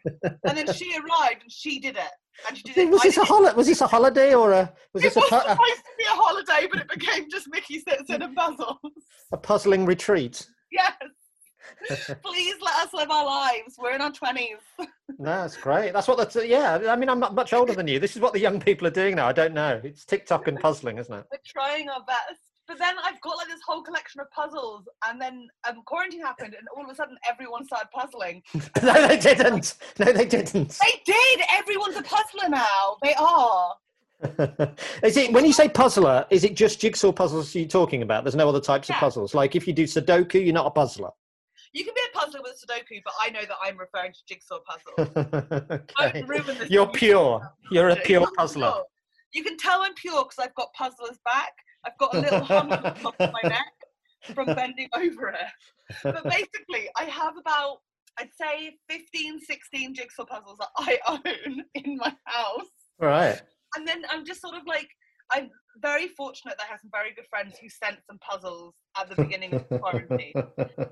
and 0.45 0.57
then 0.57 0.73
she 0.73 0.95
arrived 0.97 1.43
and 1.43 1.51
she 1.53 1.81
did 1.81 1.97
it, 1.97 1.97
and 1.97 1.97
she 1.97 1.97
did 1.97 2.28
it. 2.51 2.91
Was 2.91 3.01
I 3.01 3.09
this 3.09 3.17
a 3.17 3.21
did 3.21 3.29
holiday? 3.29 3.57
Was 3.57 3.67
this 3.67 3.81
a 3.81 3.87
holiday 3.87 4.35
or 4.35 4.53
a 4.53 4.73
was 4.93 5.03
It 5.03 5.15
this 5.15 5.17
a, 5.17 5.21
was 5.21 5.33
a, 5.33 5.41
supposed 5.41 5.59
to 5.59 5.93
be 5.99 6.05
a 6.05 6.09
holiday, 6.09 6.69
but 6.71 6.81
it 6.81 6.89
became 6.89 7.29
just 7.31 7.47
Mickey 7.51 7.81
sits 7.81 8.11
in 8.11 8.23
a 8.23 8.33
puzzle. 8.33 8.79
a 9.33 9.37
puzzling 9.37 9.85
retreat? 9.87 10.47
yes. 10.73 10.93
Please 12.25 12.55
let 12.63 12.75
us 12.77 12.95
live 12.95 13.11
our 13.11 13.25
lives. 13.27 13.77
We're 13.79 13.93
in 13.93 14.01
our 14.01 14.11
twenties. 14.11 14.57
That's 15.19 15.57
great. 15.57 15.93
That's 15.93 16.09
what 16.09 16.17
that's. 16.17 16.35
Yeah, 16.37 16.81
I 16.89 16.97
mean, 16.97 17.09
I'm 17.09 17.21
not 17.21 17.35
much 17.35 17.53
older 17.53 17.75
than 17.75 17.87
you. 17.87 17.99
This 17.99 18.17
is 18.17 18.23
what 18.23 18.33
the 18.33 18.41
young 18.41 18.59
people 18.61 18.87
are 18.87 18.91
doing 18.91 19.17
now. 19.17 19.29
I 19.29 19.33
don't 19.33 19.53
know. 19.55 19.81
It's 19.85 20.05
TikTok 20.05 20.49
and 20.49 20.59
puzzling, 20.59 20.99
isn't 20.99 21.13
it? 21.13 21.25
We're 21.31 21.39
trying 21.47 21.89
our 21.91 22.03
best. 22.05 22.41
But 22.69 22.79
then 22.79 22.97
I've 23.03 23.19
got 23.23 23.39
like 23.39 23.49
this 23.49 23.61
whole 23.67 23.83
collection 23.83 24.21
of 24.21 24.31
puzzles, 24.31 24.87
and 25.09 25.19
then 25.19 25.49
um, 25.67 25.83
quarantine 25.87 26.21
happened, 26.21 26.55
and 26.57 26.69
all 26.77 26.85
of 26.85 26.91
a 26.91 26.95
sudden 26.95 27.17
everyone 27.29 27.65
started 27.65 27.89
puzzling. 27.93 28.43
no, 28.83 29.09
they 29.09 29.19
didn't. 29.19 29.75
No, 29.99 30.13
they 30.13 30.27
didn't. 30.27 30.79
They 30.79 31.03
did. 31.07 31.41
Everyone's 31.51 31.97
a 31.97 32.03
puzzler 32.03 32.51
now. 32.51 32.99
They 33.03 33.15
are. 33.15 33.75
is 35.03 35.17
it 35.17 35.33
when 35.33 35.47
you 35.47 35.53
say 35.55 35.69
puzzler? 35.69 36.27
Is 36.29 36.45
it 36.45 36.57
just 36.57 36.79
jigsaw 36.79 37.11
puzzles 37.11 37.55
you're 37.55 37.67
talking 37.67 38.03
about? 38.03 38.25
There's 38.25 38.37
no 38.37 38.49
other 38.49 38.61
types 38.61 38.91
of 38.91 38.97
puzzles. 38.97 39.35
Like 39.35 39.57
if 39.57 39.67
you 39.67 39.73
do 39.73 39.85
Sudoku, 39.85 40.45
you're 40.45 40.53
not 40.53 40.67
a 40.67 40.71
puzzler. 40.71 41.11
You 41.73 41.85
can 41.85 41.95
be 41.95 42.03
a 42.13 42.19
puzzler 42.19 42.41
with 42.43 42.63
Sudoku, 42.63 43.01
but 43.03 43.15
I 43.19 43.31
know 43.31 43.41
that 43.41 43.57
I'm 43.63 43.79
referring 43.79 44.13
to 44.13 44.19
jigsaw 44.29 44.59
puzzles. 44.61 45.81
okay. 46.01 46.25
You're 46.69 46.89
pure. 46.89 47.51
You're 47.71 47.91
a 47.91 47.97
pure 47.97 48.29
puzzler. 48.37 48.75
You 49.33 49.43
can 49.43 49.57
tell 49.57 49.83
I'm 49.83 49.95
pure 49.95 50.25
because 50.25 50.39
I've 50.39 50.55
got 50.55 50.73
puzzler's 50.75 51.19
back. 51.25 51.53
I've 51.85 51.99
got 51.99 52.15
a 52.15 52.21
little 52.21 52.45
hump 52.45 52.73
on 52.73 52.83
the 52.83 52.91
top 52.91 53.15
of 53.19 53.33
my 53.33 53.49
neck 53.49 53.73
from 54.35 54.47
bending 54.47 54.89
over 54.95 55.29
it. 55.29 56.03
But 56.03 56.25
basically, 56.25 56.89
I 56.97 57.05
have 57.05 57.37
about, 57.37 57.79
I'd 58.19 58.31
say 58.41 58.77
15, 58.89 59.41
16 59.41 59.95
jigsaw 59.95 60.25
puzzles 60.25 60.59
that 60.59 60.69
I 60.77 60.99
own 61.09 61.65
in 61.75 61.97
my 61.97 62.15
house. 62.25 62.67
Right. 62.99 63.41
And 63.77 63.87
then 63.87 64.03
I'm 64.11 64.25
just 64.25 64.41
sort 64.41 64.55
of 64.55 64.63
like, 64.67 64.89
I'm 65.31 65.51
very 65.81 66.09
fortunate 66.09 66.57
that 66.59 66.65
I 66.65 66.71
have 66.71 66.81
some 66.81 66.91
very 66.91 67.13
good 67.15 67.27
friends 67.29 67.57
who 67.61 67.69
sent 67.69 67.99
some 68.07 68.19
puzzles 68.19 68.75
at 68.99 69.09
the 69.09 69.17
beginning 69.23 69.55
of 69.55 69.69
the 69.69 69.79
quarantine. 69.79 70.33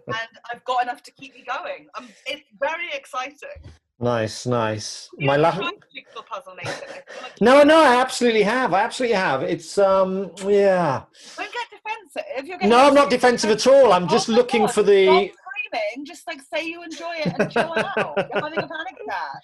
And 0.07 0.33
I've 0.53 0.65
got 0.65 0.83
enough 0.83 1.03
to 1.05 1.11
keep 1.13 1.35
me 1.35 1.45
going. 1.47 1.89
Um, 1.97 2.09
it's 2.27 2.45
very 2.61 2.89
exciting. 2.93 3.73
Nice, 3.99 4.47
nice. 4.47 5.11
You 5.19 5.27
My 5.27 5.37
last. 5.37 5.61
jigsaw 5.95 6.23
puzzle, 6.23 6.55
Nathan? 6.57 6.89
Like 7.23 7.41
No, 7.41 7.63
no, 7.63 7.79
I 7.81 7.97
absolutely 7.97 8.43
have. 8.43 8.75
I 8.75 8.83
absolutely 8.83 9.17
have. 9.17 9.43
It's 9.43 9.79
um, 9.79 10.31
yeah. 10.47 11.03
Don't 11.37 11.51
get 11.53 11.67
defensive. 11.71 12.47
You're 12.47 12.69
No, 12.69 12.87
I'm 12.89 12.95
not 12.95 13.11
defensive 13.11 13.51
at 13.51 13.67
all. 13.67 13.93
I'm 13.93 14.09
just 14.09 14.29
Oh 14.29 14.33
looking 14.33 14.63
God, 14.63 14.73
for 14.75 14.83
the. 14.83 15.07
Stop 15.07 15.39
screaming. 15.73 16.05
Just 16.05 16.27
like 16.27 16.41
say 16.43 16.67
you 16.67 16.83
enjoy 16.83 17.15
it 17.17 17.35
and 17.39 17.51
chill 17.51 17.73
out. 17.77 18.15
You're 18.17 18.43
having 18.43 18.59
a 18.59 18.69
panic 18.69 18.97
attack. 19.07 19.43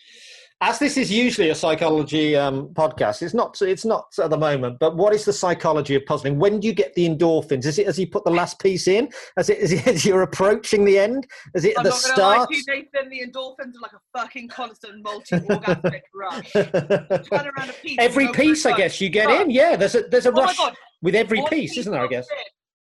As 0.64 0.78
this 0.78 0.96
is 0.96 1.10
usually 1.10 1.50
a 1.50 1.54
psychology 1.56 2.36
um, 2.36 2.68
podcast, 2.68 3.20
it's 3.20 3.34
not. 3.34 3.60
It's 3.60 3.84
not 3.84 4.06
at 4.22 4.30
the 4.30 4.36
moment. 4.36 4.78
But 4.78 4.96
what 4.96 5.12
is 5.12 5.24
the 5.24 5.32
psychology 5.32 5.96
of 5.96 6.06
puzzling? 6.06 6.38
When 6.38 6.60
do 6.60 6.68
you 6.68 6.72
get 6.72 6.94
the 6.94 7.04
endorphins? 7.08 7.66
Is 7.66 7.80
it 7.80 7.88
as 7.88 7.98
you 7.98 8.06
put 8.06 8.24
the 8.24 8.30
last 8.30 8.60
piece 8.60 8.86
in? 8.86 9.10
As 9.36 9.50
it 9.50 9.58
is 9.58 9.72
it 9.72 9.84
as 9.88 10.04
you're 10.06 10.22
approaching 10.22 10.84
the 10.84 11.00
end? 11.00 11.26
Is 11.56 11.64
it 11.64 11.74
I'm 11.76 11.84
at 11.84 11.90
the 11.92 11.98
not 11.98 12.16
gonna 12.16 12.22
lie 12.28 12.34
start? 12.36 12.50
to 12.50 12.56
you, 12.56 12.62
Nathan. 12.68 13.10
The 13.10 13.20
endorphins 13.26 13.74
are 13.76 13.80
like 13.82 13.92
a 13.92 14.18
fucking 14.18 14.48
constant 14.48 15.02
multi-orgasmic 15.02 16.02
rush. 16.14 16.52
Turn 16.52 17.50
around 17.58 17.70
a 17.70 17.74
piece. 17.82 17.96
every 17.98 18.26
go 18.26 18.32
for 18.32 18.40
a 18.40 18.44
piece, 18.44 18.64
I 18.64 18.76
guess, 18.76 19.00
you 19.00 19.08
get 19.08 19.26
Rush. 19.26 19.42
in. 19.42 19.50
Yeah, 19.50 19.74
there's 19.74 19.96
a 19.96 20.02
there's 20.02 20.26
a 20.26 20.30
Oh 20.32 20.42
rush 20.42 20.58
with 21.02 21.16
every 21.16 21.42
piece, 21.50 21.76
isn't 21.76 21.92
there? 21.92 22.04
I 22.04 22.06
guess. 22.06 22.28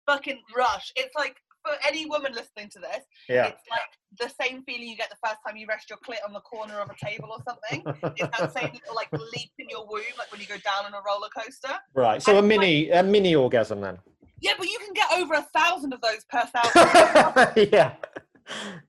Fucking 0.05 0.39
rush. 0.55 0.91
It's 0.95 1.15
like 1.15 1.35
for 1.65 1.73
any 1.87 2.05
woman 2.05 2.31
listening 2.33 2.69
to 2.73 2.79
this, 2.79 3.03
Yeah. 3.27 3.47
it's 3.47 3.61
like 3.71 3.81
the 4.19 4.29
same 4.41 4.63
feeling 4.63 4.87
you 4.87 4.95
get 4.97 5.09
the 5.09 5.15
first 5.25 5.37
time 5.45 5.55
you 5.55 5.65
rest 5.67 5.89
your 5.89 5.97
clit 5.99 6.17
on 6.27 6.33
the 6.33 6.41
corner 6.41 6.79
of 6.79 6.89
a 6.89 7.05
table 7.05 7.29
or 7.31 7.37
something. 7.47 7.83
It's 8.17 8.37
that 8.39 8.53
same 8.53 8.71
little 8.73 8.95
like 8.95 9.11
leap 9.11 9.51
in 9.59 9.67
your 9.69 9.87
womb, 9.87 10.01
like 10.17 10.31
when 10.31 10.41
you 10.41 10.47
go 10.47 10.57
down 10.57 10.85
on 10.85 10.93
a 10.93 11.01
roller 11.05 11.29
coaster. 11.35 11.73
Right. 11.95 12.21
So 12.21 12.33
a 12.35 12.39
And, 12.39 12.47
like- 12.49 12.59
mini 12.59 12.89
a 12.89 13.03
mini 13.03 13.35
orgasm 13.35 13.81
then. 13.81 13.99
Yeah, 14.41 14.53
but 14.57 14.67
you 14.67 14.77
can 14.79 14.93
get 14.93 15.11
over 15.13 15.35
a 15.35 15.45
thousand 15.55 15.93
of 15.93 16.01
those 16.01 16.25
per 16.29 16.43
thousand. 16.47 17.69
yeah. 17.71 17.93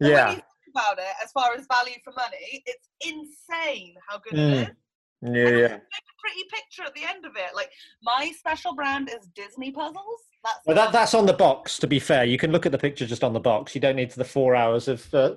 Yeah. 0.01 0.29
you 0.31 0.35
think 0.37 0.45
about 0.75 0.99
it, 0.99 1.05
as 1.23 1.31
far 1.33 1.53
as 1.55 1.67
value 1.71 1.97
for 2.03 2.13
money, 2.15 2.63
it's 2.67 2.89
insane 3.05 3.95
how 4.09 4.19
good 4.19 4.33
Mm. 4.33 4.53
it 4.63 4.69
is. 4.71 4.77
Yeah. 5.23 5.29
And 5.29 5.37
Yeah. 5.37 5.69
there's 5.69 5.79
a 5.79 6.21
pretty 6.21 6.45
picture 6.51 6.83
at 6.85 6.95
the 6.95 7.05
end 7.09 7.25
of 7.25 7.33
it. 7.37 7.55
Like 7.55 7.71
my 8.03 8.33
special 8.37 8.75
brand 8.75 9.09
is 9.09 9.29
Disney 9.35 9.71
puzzles. 9.71 10.21
That's 10.45 10.59
Well, 10.67 10.77
that, 10.77 10.93
that's 10.93 11.15
on 11.15 11.27
the 11.27 11.33
box. 11.33 11.79
To 11.79 11.87
be 11.87 11.99
fair, 12.01 12.25
you 12.25 12.37
can 12.39 12.51
look 12.51 12.67
at 12.67 12.73
the 12.73 12.79
picture 12.79 13.07
just 13.07 13.23
on 13.23 13.33
the 13.33 13.41
box. 13.41 13.75
You 13.75 13.81
don't 13.81 13.97
need 13.97 14.11
the 14.11 14.25
four 14.25 14.57
hours 14.57 14.89
of 14.89 15.13
uh, 15.15 15.35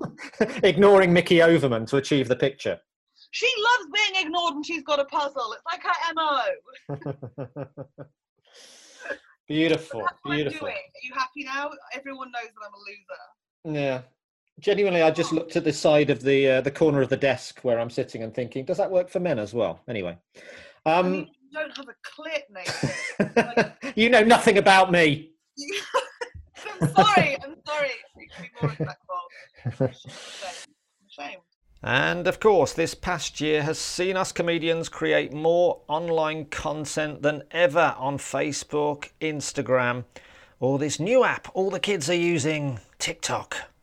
ignoring 0.62 1.12
Mickey 1.12 1.42
Overman 1.42 1.86
to 1.86 1.96
achieve 1.96 2.28
the 2.28 2.36
picture. 2.36 2.80
she 3.32 3.50
loves 3.58 3.90
being 3.92 4.24
ignored 4.26 4.54
and 4.54 4.64
she's 4.64 4.82
got 4.84 5.00
a 5.00 5.04
puzzle. 5.06 5.52
It's 5.54 5.62
like 5.66 5.82
her 5.82 6.14
mo. 6.14 7.64
beautiful, 9.48 10.02
I'm 10.24 10.30
beautiful. 10.30 10.68
Are 10.68 10.72
you 11.02 11.12
happy 11.14 11.44
now? 11.44 11.70
Everyone 11.92 12.30
knows 12.30 12.44
that 12.44 12.62
I'm 12.64 12.74
a 12.74 12.78
loser. 12.86 13.80
Yeah. 13.80 14.02
Genuinely, 14.60 15.02
I 15.02 15.10
just 15.10 15.32
looked 15.32 15.56
at 15.56 15.64
the 15.64 15.72
side 15.72 16.10
of 16.10 16.22
the 16.22 16.48
uh, 16.48 16.60
the 16.60 16.70
corner 16.70 17.02
of 17.02 17.08
the 17.08 17.16
desk 17.16 17.60
where 17.62 17.80
I'm 17.80 17.90
sitting 17.90 18.22
and 18.22 18.32
thinking, 18.32 18.64
does 18.64 18.76
that 18.76 18.90
work 18.90 19.08
for 19.08 19.20
men 19.20 19.38
as 19.38 19.52
well? 19.52 19.80
Anyway, 19.88 20.16
I 20.86 20.94
um, 20.94 21.12
mean, 21.12 21.30
you 21.50 21.58
don't 21.58 21.76
have 21.76 21.86
a 21.88 21.94
clit, 22.04 22.42
Nathan. 22.50 23.92
you 23.96 24.10
know 24.10 24.22
nothing 24.22 24.58
about 24.58 24.92
me. 24.92 25.32
I'm 26.80 26.94
sorry. 26.94 27.36
I'm 27.42 27.56
sorry. 27.66 27.90
You 28.16 28.26
be 28.40 28.50
more 28.60 28.70
respectful. 28.70 29.16
Shame. 29.78 30.68
Shame. 31.08 31.38
And 31.82 32.26
of 32.26 32.40
course, 32.40 32.72
this 32.72 32.94
past 32.94 33.40
year 33.42 33.62
has 33.62 33.78
seen 33.78 34.16
us 34.16 34.32
comedians 34.32 34.88
create 34.88 35.34
more 35.34 35.82
online 35.86 36.46
content 36.46 37.20
than 37.20 37.42
ever 37.50 37.94
on 37.98 38.16
Facebook, 38.16 39.10
Instagram, 39.20 40.04
or 40.60 40.78
this 40.78 40.98
new 40.98 41.24
app 41.24 41.48
all 41.52 41.70
the 41.70 41.78
kids 41.78 42.08
are 42.08 42.14
using, 42.14 42.80
TikTok. 42.98 43.73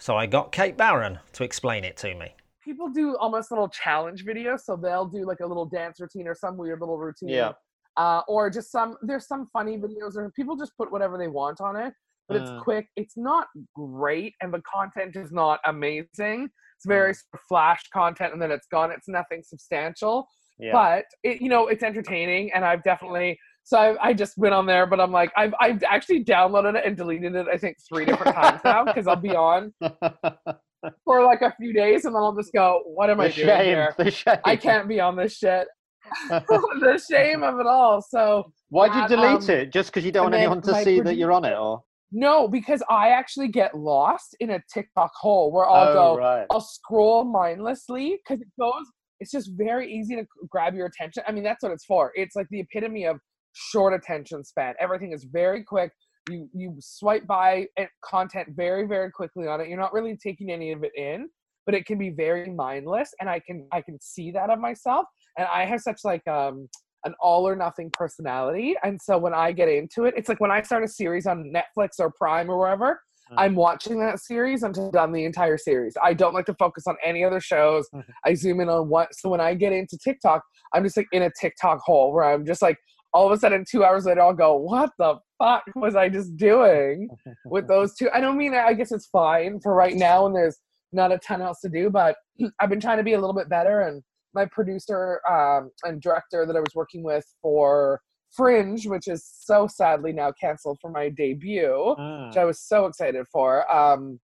So 0.00 0.16
I 0.16 0.26
got 0.26 0.50
Kate 0.50 0.76
Barron 0.76 1.18
to 1.34 1.44
explain 1.44 1.84
it 1.84 1.96
to 1.98 2.14
me. 2.14 2.34
people 2.64 2.88
do 2.88 3.16
almost 3.18 3.50
little 3.50 3.68
challenge 3.68 4.24
videos 4.24 4.60
so 4.60 4.76
they'll 4.76 5.06
do 5.06 5.24
like 5.26 5.40
a 5.40 5.46
little 5.46 5.66
dance 5.66 6.00
routine 6.00 6.26
or 6.26 6.34
some 6.34 6.56
weird 6.56 6.80
little 6.80 6.98
routine 6.98 7.28
Yeah. 7.28 7.52
uh, 7.96 8.22
or 8.28 8.50
just 8.50 8.70
some 8.72 8.96
there's 9.02 9.26
some 9.26 9.46
funny 9.46 9.76
videos 9.78 10.16
or 10.16 10.30
people 10.32 10.56
just 10.56 10.76
put 10.76 10.90
whatever 10.92 11.16
they 11.18 11.28
want 11.28 11.60
on 11.60 11.76
it 11.76 11.92
but 12.28 12.36
Mm. 12.36 12.40
it's 12.42 12.52
quick 12.62 12.86
it's 12.96 13.16
not 13.16 13.46
great 13.74 14.34
and 14.40 14.52
the 14.54 14.62
content 14.76 15.16
is 15.16 15.30
not 15.32 15.58
amazing 15.66 16.48
it's 16.76 16.86
very 16.86 17.12
sort 17.14 17.40
flash 17.48 17.82
content 17.92 18.32
and 18.32 18.40
then 18.42 18.50
it's 18.50 18.66
gone 18.70 18.90
it's 18.90 19.08
nothing 19.08 19.42
substantial 19.42 20.26
Yeah. 20.58 20.72
but 20.72 21.04
it, 21.22 21.40
you 21.42 21.48
know 21.48 21.66
it's 21.68 21.82
entertaining 21.82 22.52
and 22.54 22.62
i've 22.64 22.82
definitely 22.84 23.38
so 23.64 23.78
I, 23.78 24.08
I 24.08 24.12
just 24.12 24.36
went 24.38 24.54
on 24.54 24.66
there 24.66 24.86
but 24.86 25.00
i'm 25.00 25.12
like 25.12 25.30
I've, 25.36 25.54
I've 25.60 25.82
actually 25.84 26.24
downloaded 26.24 26.76
it 26.76 26.86
and 26.86 26.96
deleted 26.96 27.34
it 27.34 27.46
i 27.52 27.56
think 27.56 27.76
three 27.88 28.04
different 28.04 28.34
times 28.34 28.60
now 28.64 28.84
because 28.84 29.06
i'll 29.06 29.16
be 29.16 29.30
on 29.30 29.72
for 31.04 31.22
like 31.24 31.42
a 31.42 31.54
few 31.60 31.72
days 31.72 32.04
and 32.04 32.14
then 32.14 32.22
i'll 32.22 32.34
just 32.34 32.52
go 32.52 32.82
what 32.86 33.10
am 33.10 33.20
i 33.20 33.28
the 33.28 33.34
doing 33.34 33.60
here 33.64 33.94
The 33.98 34.10
shame. 34.10 34.38
i 34.44 34.56
can't 34.56 34.88
be 34.88 35.00
on 35.00 35.16
this 35.16 35.36
shit 35.36 35.66
the 36.28 37.02
shame 37.10 37.42
of 37.42 37.60
it 37.60 37.66
all 37.66 38.00
so 38.02 38.50
Why'd 38.70 38.94
you 38.94 39.08
delete 39.16 39.48
um, 39.48 39.50
it? 39.50 39.72
Just 39.72 39.90
because 39.90 40.04
you 40.04 40.12
don't 40.12 40.24
want 40.24 40.34
anyone 40.34 40.62
to 40.62 40.82
see 40.82 41.00
that 41.00 41.16
you're 41.16 41.32
on 41.32 41.44
it, 41.44 41.52
or? 41.56 41.82
no 42.12 42.48
because 42.48 42.82
i 42.88 43.10
actually 43.10 43.46
get 43.48 43.76
lost 43.76 44.34
in 44.40 44.50
a 44.50 44.60
tiktok 44.72 45.10
hole 45.14 45.52
where 45.52 45.68
i'll 45.68 45.92
go 45.92 46.12
Oh, 46.14 46.16
right. 46.16 46.46
I'll 46.50 46.60
scroll 46.60 47.24
mindlessly 47.24 48.18
because 48.24 48.40
it 48.40 48.48
goes. 48.58 48.84
It's 49.20 49.30
just 49.30 49.50
very 49.56 49.92
easy 49.92 50.16
to 50.16 50.24
grab 50.48 50.74
your 50.74 50.86
attention. 50.86 51.22
I 51.28 51.32
mean, 51.32 51.44
that's 51.44 51.62
what 51.62 51.72
it's 51.72 51.84
for. 51.84 52.10
It's 52.14 52.34
like 52.34 52.46
the 52.50 52.60
epitome 52.60 53.04
of 53.04 53.20
short 53.52 53.94
attention 53.94 54.44
span. 54.44 54.74
Everything 54.80 55.12
is 55.12 55.24
very 55.24 55.62
quick. 55.62 55.92
You 56.28 56.48
you 56.54 56.76
swipe 56.80 57.26
by 57.26 57.66
content 58.04 58.48
very 58.54 58.86
very 58.86 59.10
quickly 59.10 59.46
on 59.46 59.60
it. 59.60 59.68
You're 59.68 59.78
not 59.78 59.92
really 59.92 60.16
taking 60.16 60.50
any 60.50 60.72
of 60.72 60.84
it 60.84 60.92
in, 60.96 61.28
but 61.66 61.74
it 61.74 61.86
can 61.86 61.98
be 61.98 62.10
very 62.10 62.50
mindless. 62.50 63.10
And 63.20 63.28
I 63.28 63.40
can 63.40 63.66
I 63.72 63.80
can 63.80 63.98
see 64.00 64.30
that 64.32 64.50
of 64.50 64.58
myself. 64.58 65.06
And 65.38 65.46
I 65.52 65.64
have 65.64 65.80
such 65.80 66.00
like 66.04 66.26
um 66.28 66.68
an 67.04 67.14
all 67.18 67.48
or 67.48 67.56
nothing 67.56 67.90
personality. 67.94 68.74
And 68.84 69.00
so 69.00 69.16
when 69.16 69.32
I 69.32 69.52
get 69.52 69.68
into 69.70 70.04
it, 70.04 70.12
it's 70.16 70.28
like 70.28 70.38
when 70.40 70.50
I 70.50 70.60
start 70.60 70.84
a 70.84 70.88
series 70.88 71.26
on 71.26 71.50
Netflix 71.50 71.92
or 71.98 72.12
Prime 72.18 72.50
or 72.50 72.58
wherever, 72.58 73.00
Mm. 73.30 73.34
I'm 73.38 73.54
watching 73.54 73.98
that 74.00 74.18
series 74.20 74.62
until 74.62 74.86
I've 74.86 74.92
done 74.92 75.12
the 75.12 75.24
entire 75.24 75.56
series. 75.56 75.94
I 76.02 76.14
don't 76.14 76.34
like 76.34 76.46
to 76.46 76.54
focus 76.54 76.86
on 76.86 76.96
any 77.04 77.24
other 77.24 77.40
shows. 77.40 77.88
Mhm. 77.94 78.04
I 78.24 78.34
zoom 78.34 78.60
in 78.60 78.68
on 78.68 78.88
what. 78.88 79.14
So 79.14 79.28
when 79.28 79.40
I 79.40 79.54
get 79.54 79.72
into 79.72 79.96
TikTok, 79.98 80.42
I'm 80.74 80.82
just 80.84 80.96
like 80.96 81.06
in 81.12 81.22
a 81.22 81.30
TikTok 81.40 81.78
hole 81.80 82.12
where 82.12 82.24
I'm 82.24 82.44
just 82.44 82.62
like, 82.62 82.76
all 83.12 83.26
of 83.26 83.32
a 83.32 83.36
sudden, 83.38 83.64
two 83.68 83.84
hours 83.84 84.04
later, 84.06 84.20
I'll 84.20 84.32
go, 84.34 84.56
"What 84.56 84.90
the 84.98 85.16
fuck 85.38 85.64
was 85.74 85.96
I 85.96 86.08
just 86.08 86.36
doing 86.36 87.08
with 87.46 87.66
those 87.68 87.94
two? 87.94 88.08
I 88.14 88.20
don't 88.20 88.36
mean 88.36 88.54
I 88.54 88.72
guess 88.74 88.92
it's 88.92 89.06
fine 89.06 89.60
for 89.60 89.74
right 89.74 89.94
now, 89.96 90.26
and 90.26 90.34
there's 90.34 90.58
not 90.92 91.12
a 91.12 91.18
ton 91.18 91.40
else 91.42 91.60
to 91.60 91.68
do, 91.68 91.90
but 91.90 92.16
I've 92.60 92.70
been 92.70 92.80
trying 92.80 92.98
to 92.98 93.04
be 93.04 93.12
a 93.14 93.20
little 93.20 93.34
bit 93.34 93.48
better. 93.48 93.80
And 93.80 94.02
my 94.34 94.46
producer 94.46 95.20
um, 95.28 95.70
and 95.84 96.00
director 96.00 96.46
that 96.46 96.56
I 96.56 96.60
was 96.60 96.74
working 96.74 97.02
with 97.02 97.24
for 97.42 98.00
Fringe, 98.36 98.86
which 98.86 99.08
is 99.08 99.24
so 99.28 99.66
sadly 99.66 100.12
now 100.12 100.32
canceled 100.40 100.78
for 100.80 100.90
my 100.90 101.08
debut, 101.08 101.94
Ah. 101.98 102.26
which 102.28 102.36
I 102.36 102.44
was 102.44 102.60
so 102.60 102.86
excited 102.86 103.26
for. 103.32 103.70
Um, 103.74 104.20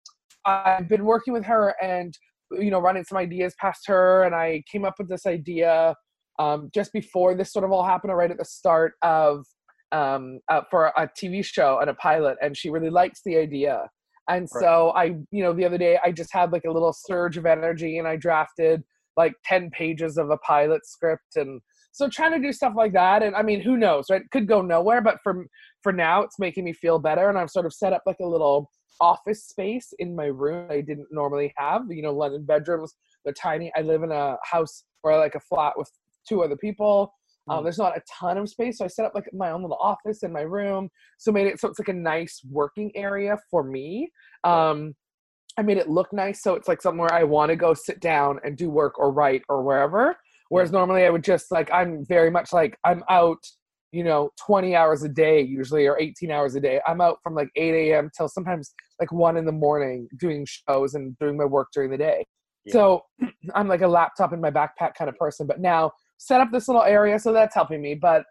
I've 0.46 0.89
been 0.89 1.06
working 1.06 1.34
with 1.34 1.46
her 1.46 1.74
and 1.82 2.13
you 2.52 2.69
know 2.69 2.80
running 2.80 3.04
some 3.06 3.17
ideas 3.17 3.56
past 3.60 3.88
her, 3.88 4.24
and 4.24 4.36
I 4.36 4.63
came 4.72 4.84
up 4.86 4.96
with 5.00 5.08
this 5.10 5.26
idea 5.26 5.96
um, 6.39 6.69
just 6.74 6.91
before 6.93 7.36
this 7.36 7.52
sort 7.52 7.65
of 7.65 7.72
all 7.72 7.86
happened, 7.86 8.12
or 8.12 8.17
right 8.17 8.32
at 8.32 8.38
the 8.38 8.46
start 8.46 8.93
of 9.02 9.46
um, 9.91 10.39
uh, 10.50 10.62
for 10.69 10.88
a 10.98 11.10
TV 11.22 11.46
show 11.46 11.80
and 11.80 11.89
a 11.89 11.93
pilot, 11.96 12.38
and 12.41 12.58
she 12.58 12.69
really 12.69 12.89
likes 12.89 13.22
the 13.26 13.38
idea. 13.38 13.88
And 14.30 14.48
Right. 14.54 14.62
so 14.62 14.91
I, 14.96 15.15
you 15.32 15.43
know, 15.43 15.54
the 15.54 15.65
other 15.65 15.78
day 15.78 16.00
I 16.04 16.12
just 16.12 16.34
had 16.34 16.52
like 16.52 16.63
a 16.65 16.72
little 16.72 16.93
surge 16.93 17.38
of 17.38 17.46
energy, 17.46 17.98
and 17.98 18.08
I 18.08 18.15
drafted 18.15 18.84
like 19.15 19.34
ten 19.43 19.69
pages 19.69 20.17
of 20.17 20.30
a 20.30 20.38
pilot 20.38 20.86
script, 20.86 21.36
and 21.36 21.62
so 21.91 22.10
trying 22.10 22.32
to 22.32 22.39
do 22.39 22.52
stuff 22.52 22.74
like 22.76 22.93
that. 22.93 23.22
And 23.22 23.36
I 23.36 23.43
mean, 23.43 23.62
who 23.62 23.78
knows, 23.78 24.06
right? 24.10 24.24
Could 24.32 24.48
go 24.48 24.62
nowhere, 24.62 25.02
but 25.02 25.17
for 25.24 25.46
for 25.84 25.93
now, 25.93 26.24
it's 26.24 26.39
making 26.39 26.63
me 26.63 26.74
feel 26.74 27.00
better, 27.00 27.30
and 27.30 27.38
I've 27.38 27.52
sort 27.52 27.65
of 27.65 27.74
set 27.74 27.93
up 27.93 28.04
like 28.06 28.17
a 28.22 28.28
little 28.28 28.69
office 29.02 29.46
space 29.46 29.91
in 30.00 30.15
my 30.15 30.26
room 30.26 30.67
I 30.69 30.82
didn't 30.82 31.08
normally 31.12 31.54
have. 31.58 31.84
You 31.89 32.04
know, 32.04 32.13
London 32.13 32.46
bedrooms, 32.46 32.93
they're 33.24 33.34
tiny. 33.34 33.72
I 33.76 33.82
live 33.82 34.04
in 34.04 34.12
a 34.12 34.38
house 34.43 34.84
or 35.04 35.17
like 35.17 35.36
a 35.36 35.39
flat 35.39 35.74
with 35.78 35.91
two 36.28 36.44
other 36.44 36.58
people. 36.58 37.14
Um, 37.50 37.60
Mm. 37.60 37.64
there's 37.64 37.78
not 37.78 37.98
a 37.98 38.02
ton 38.10 38.38
of 38.38 38.48
space, 38.48 38.78
so 38.78 38.86
I 38.86 38.88
set 38.88 39.06
up 39.06 39.14
like 39.16 39.28
my 39.34 39.52
own 39.52 39.62
little 39.62 39.78
office 39.82 40.24
in 40.24 40.32
my 40.32 40.42
room. 40.42 40.90
So 41.18 41.32
made 41.32 41.48
it 41.48 41.60
so 41.60 41.68
it's 41.68 41.80
like 41.80 41.90
a 41.90 41.94
nice 41.94 42.42
working 42.50 42.92
area 42.96 43.38
for 43.52 43.64
me. 43.64 44.10
Um, 44.46 44.96
I 45.58 45.62
made 45.62 45.78
it 45.78 45.90
look 45.90 46.12
nice, 46.14 46.42
so 46.42 46.56
it's 46.56 46.68
like 46.68 46.82
somewhere 46.82 47.14
I 47.14 47.24
want 47.24 47.50
to 47.50 47.56
go 47.56 47.74
sit 47.74 48.00
down 48.00 48.40
and 48.44 48.58
do 48.58 48.70
work 48.70 48.98
or 48.98 49.12
write 49.12 49.44
or 49.50 49.62
wherever. 49.62 50.16
Whereas 50.50 50.72
normally 50.72 51.04
I 51.04 51.10
would 51.10 51.24
just 51.24 51.52
like 51.52 51.70
I'm 51.72 52.06
very 52.06 52.30
much 52.32 52.54
like 52.54 52.78
I'm 52.86 53.04
out, 53.10 53.44
you 53.92 54.04
know, 54.04 54.32
20 54.46 54.76
hours 54.76 55.04
a 55.04 55.10
day 55.10 55.42
usually 55.42 55.86
or 55.88 56.00
18 56.00 56.32
hours 56.32 56.56
a 56.56 56.60
day. 56.62 56.80
I'm 56.88 57.02
out 57.02 57.18
from 57.24 57.36
like 57.36 57.50
8 57.56 57.92
a.m. 57.92 58.10
till 58.16 58.28
sometimes 58.30 58.74
like 59.00 59.12
one 59.12 59.36
in 59.38 59.46
the 59.46 59.52
morning 59.52 60.08
doing 60.18 60.46
shows 60.48 60.94
and 60.96 61.18
doing 61.20 61.38
my 61.38 61.46
work 61.46 61.68
during 61.74 61.92
the 61.92 61.98
day. 61.98 62.26
So 62.72 63.04
I'm 63.56 63.68
like 63.68 63.82
a 63.82 63.88
laptop 63.88 64.32
in 64.32 64.40
my 64.40 64.52
backpack 64.52 64.96
kind 64.98 65.10
of 65.10 65.18
person. 65.18 65.46
But 65.46 65.60
now 65.60 65.92
set 66.24 66.42
up 66.42 66.52
this 66.52 66.68
little 66.68 66.84
area, 66.84 67.20
so 67.20 67.34
that's 67.34 67.54
helping 67.54 67.82
me. 67.82 67.96
But 67.96 68.24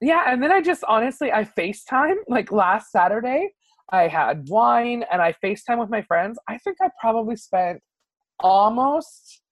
yeah, 0.00 0.24
and 0.26 0.42
then 0.42 0.52
I 0.52 0.62
just 0.62 0.84
honestly 0.88 1.32
I 1.32 1.44
FaceTime 1.44 2.16
like 2.28 2.52
last 2.52 2.90
Saturday. 2.90 3.50
I 3.92 4.06
had 4.06 4.48
wine 4.48 5.04
and 5.10 5.20
I 5.20 5.34
FaceTime 5.44 5.78
with 5.78 5.90
my 5.90 6.02
friends. 6.02 6.38
I 6.48 6.58
think 6.58 6.76
I 6.80 6.90
probably 7.00 7.34
spent 7.34 7.80
almost 8.38 9.42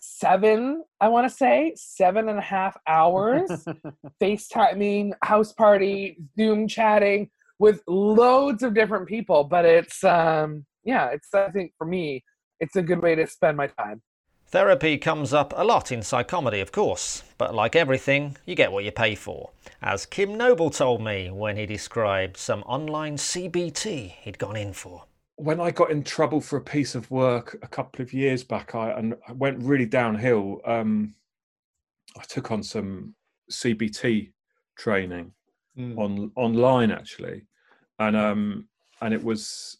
seven, 0.00 0.82
I 1.00 1.08
want 1.08 1.28
to 1.28 1.34
say, 1.34 1.72
seven 1.76 2.28
and 2.28 2.38
a 2.38 2.42
half 2.42 2.76
hours 2.88 3.48
FaceTiming, 4.22 5.12
house 5.22 5.52
party, 5.52 6.18
Zoom 6.36 6.66
chatting 6.66 7.30
with 7.60 7.82
loads 7.86 8.62
of 8.62 8.74
different 8.74 9.06
people. 9.06 9.44
But 9.44 9.64
it's 9.64 10.02
um 10.02 10.66
yeah, 10.84 11.10
it's 11.10 11.32
I 11.32 11.50
think 11.50 11.72
for 11.78 11.86
me, 11.86 12.24
it's 12.58 12.76
a 12.76 12.82
good 12.82 13.00
way 13.00 13.14
to 13.14 13.26
spend 13.26 13.56
my 13.56 13.68
time. 13.68 14.02
Therapy 14.50 14.96
comes 14.96 15.34
up 15.34 15.52
a 15.56 15.62
lot 15.64 15.92
in 15.92 16.00
psychomedy, 16.00 16.62
of 16.62 16.72
course, 16.72 17.22
but 17.36 17.54
like 17.54 17.76
everything, 17.76 18.36
you 18.46 18.54
get 18.54 18.72
what 18.72 18.82
you 18.84 18.90
pay 18.90 19.14
for. 19.14 19.50
As 19.82 20.06
Kim 20.06 20.36
Noble 20.38 20.70
told 20.70 21.02
me 21.02 21.30
when 21.30 21.56
he 21.58 21.66
described 21.66 22.38
some 22.38 22.62
online 22.62 23.16
CBT 23.18 24.08
he'd 24.22 24.38
gone 24.38 24.56
in 24.56 24.72
for. 24.72 25.04
when 25.36 25.60
I 25.60 25.70
got 25.70 25.90
in 25.92 26.02
trouble 26.02 26.40
for 26.40 26.56
a 26.56 26.60
piece 26.60 26.94
of 26.96 27.08
work 27.12 27.58
a 27.62 27.68
couple 27.68 28.02
of 28.02 28.12
years 28.12 28.42
back, 28.42 28.74
I 28.74 28.90
and 28.92 29.14
I 29.28 29.32
went 29.32 29.62
really 29.62 29.86
downhill. 29.86 30.60
Um, 30.64 31.14
I 32.18 32.22
took 32.24 32.50
on 32.50 32.62
some 32.62 33.14
CBT 33.50 34.32
training 34.76 35.32
Mm. 35.78 35.96
on 35.96 36.32
online 36.34 36.90
actually, 36.90 37.46
and 38.00 38.16
um, 38.16 38.68
and 39.00 39.14
it 39.14 39.22
was 39.22 39.76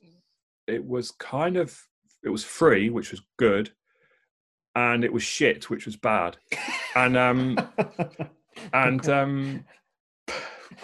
it 0.68 0.84
was 0.84 1.10
kind 1.10 1.56
of 1.56 1.76
it 2.22 2.28
was 2.28 2.44
free, 2.44 2.88
which 2.88 3.10
was 3.10 3.20
good, 3.36 3.72
and 4.78 5.04
it 5.04 5.12
was 5.12 5.22
shit, 5.22 5.68
which 5.70 5.86
was 5.86 5.96
bad, 5.96 6.36
and 6.94 7.16
um, 7.16 7.58
and 8.72 9.08
um, 9.08 9.64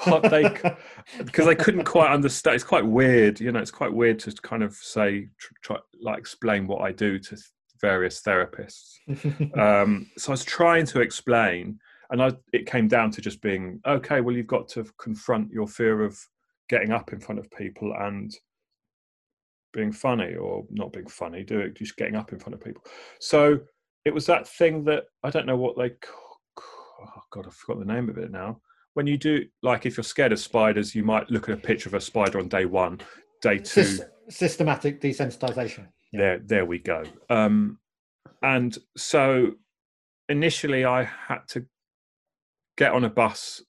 what 0.05 0.23
they 0.31 0.43
because 1.19 1.47
I 1.53 1.55
couldn't 1.55 1.85
quite 1.85 2.13
understand. 2.13 2.57
It's 2.57 2.65
quite 2.65 2.87
weird, 2.87 3.41
you 3.41 3.53
know. 3.53 3.61
It's 3.61 3.71
quite 3.71 3.93
weird 3.93 4.19
to 4.21 4.33
kind 4.33 4.63
of 4.63 4.75
say, 4.75 5.29
try, 5.63 5.77
like, 6.01 6.19
explain 6.19 6.67
what 6.67 6.83
I 6.83 6.93
do 6.93 7.19
to 7.19 7.37
various 7.81 8.21
therapists. 8.23 8.95
Um, 9.59 10.11
so 10.19 10.31
I 10.31 10.35
was 10.35 10.45
trying 10.45 10.87
to 10.87 11.01
explain, 11.01 11.79
and 12.11 12.23
I, 12.23 12.33
it 12.53 12.67
came 12.67 12.89
down 12.89 13.11
to 13.13 13.21
just 13.21 13.41
being 13.41 13.81
okay. 13.87 14.21
Well, 14.21 14.35
you've 14.35 14.47
got 14.47 14.69
to 14.71 14.85
confront 14.99 15.53
your 15.53 15.69
fear 15.69 16.03
of 16.03 16.19
getting 16.69 16.91
up 16.91 17.13
in 17.13 17.21
front 17.21 17.39
of 17.39 17.51
people 17.51 17.95
and 17.99 18.35
being 19.73 19.93
funny, 19.93 20.35
or 20.35 20.65
not 20.71 20.93
being 20.93 21.09
funny, 21.09 21.43
do 21.43 21.61
it 21.61 21.77
just 21.77 21.97
getting 21.97 22.17
up 22.17 22.33
in 22.33 22.39
front 22.39 22.55
of 22.55 22.61
people. 22.61 22.83
So 23.21 23.61
it 24.05 24.13
was 24.13 24.27
that 24.27 24.47
thing 24.47 24.85
that 24.85 25.05
I 25.23 25.31
don't 25.31 25.47
know 25.47 25.57
what 25.57 25.77
they. 25.77 25.93
Oh 26.59 27.23
God, 27.31 27.47
I 27.47 27.51
forgot 27.51 27.79
the 27.79 27.93
name 27.93 28.09
of 28.09 28.19
it 28.19 28.31
now. 28.31 28.61
When 28.95 29.07
you 29.07 29.19
do 29.19 29.45
like 29.63 29.87
if 29.87 29.97
you're 29.97 30.05
scared 30.05 30.33
of 30.33 30.39
spiders 30.39 30.95
you 30.95 31.03
might 31.03 31.31
look 31.31 31.49
at 31.49 31.55
a 31.55 31.61
picture 31.61 31.89
of 31.89 31.95
a 31.95 32.01
spider 32.01 32.39
on 32.39 32.49
day 32.49 32.65
one 32.65 33.01
day 33.43 33.59
two. 33.59 33.81
Sys- 33.83 34.09
systematic 34.29 35.01
desensitization. 35.01 35.89
there 36.13 36.39
there 36.39 36.65
we 36.65 36.79
go. 36.79 37.03
Um 37.29 37.79
and 38.43 38.79
so 38.97 39.53
initially 40.29 40.85
i 40.85 41.03
had 41.03 41.41
to 41.49 41.67
get 42.79 42.93
on 42.93 43.05
a 43.05 43.11
bus 43.11 43.63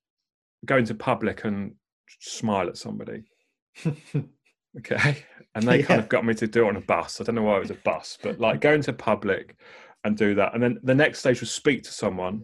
go 0.65 0.78
into 0.78 0.95
public 0.95 1.43
and 1.43 1.76
smile 2.19 2.67
at 2.67 2.78
somebody. 2.78 3.24
Okay? 4.78 5.24
And 5.54 5.65
they 5.65 5.84
kind 5.84 6.02
of 6.02 6.10
got 6.10 6.26
me 6.26 6.34
to 6.34 6.48
do 6.48 6.65
it 6.65 6.67
on 6.67 6.76
a 6.76 6.82
bus. 6.82 7.21
I 7.21 7.24
don't 7.24 7.36
know 7.36 7.43
why 7.43 7.56
it 7.56 7.62
was 7.62 7.71
a 7.71 7.76
bus 7.76 8.17
but 8.21 8.41
like 8.41 8.60
go 8.60 8.74
into 8.74 8.91
public 8.91 9.56
and 10.05 10.15
do 10.17 10.33
that 10.35 10.53
and 10.53 10.63
then 10.63 10.79
the 10.83 10.95
next 10.95 11.19
stage 11.19 11.39
was 11.41 11.51
speak 11.51 11.83
to 11.83 11.91
someone 11.91 12.43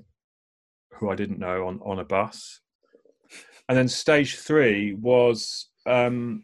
who 0.93 1.10
i 1.10 1.15
didn't 1.15 1.39
know 1.39 1.67
on 1.67 1.80
on 1.86 2.00
a 2.00 2.04
bus 2.04 2.60
and 3.69 3.78
then 3.78 3.88
stage 3.88 4.36
three 4.38 4.93
was 4.95 5.69
um 5.86 6.43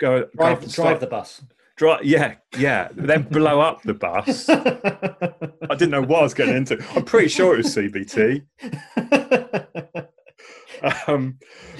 go, 0.00 0.20
drive, 0.36 0.60
drive 0.60 0.70
start- 0.70 1.00
the 1.00 1.06
bus. 1.06 1.42
Drive, 1.76 2.04
yeah, 2.04 2.34
yeah. 2.58 2.88
Then 2.94 3.22
blow 3.22 3.60
up 3.60 3.82
the 3.82 3.94
bus. 3.94 4.46
I 4.48 5.74
didn't 5.74 5.90
know 5.90 6.02
what 6.02 6.20
I 6.20 6.22
was 6.22 6.34
getting 6.34 6.54
into. 6.56 6.82
I'm 6.94 7.04
pretty 7.04 7.28
sure 7.28 7.54
it 7.54 7.58
was 7.64 7.74
CBT. 7.74 8.42
Um, 11.06 11.38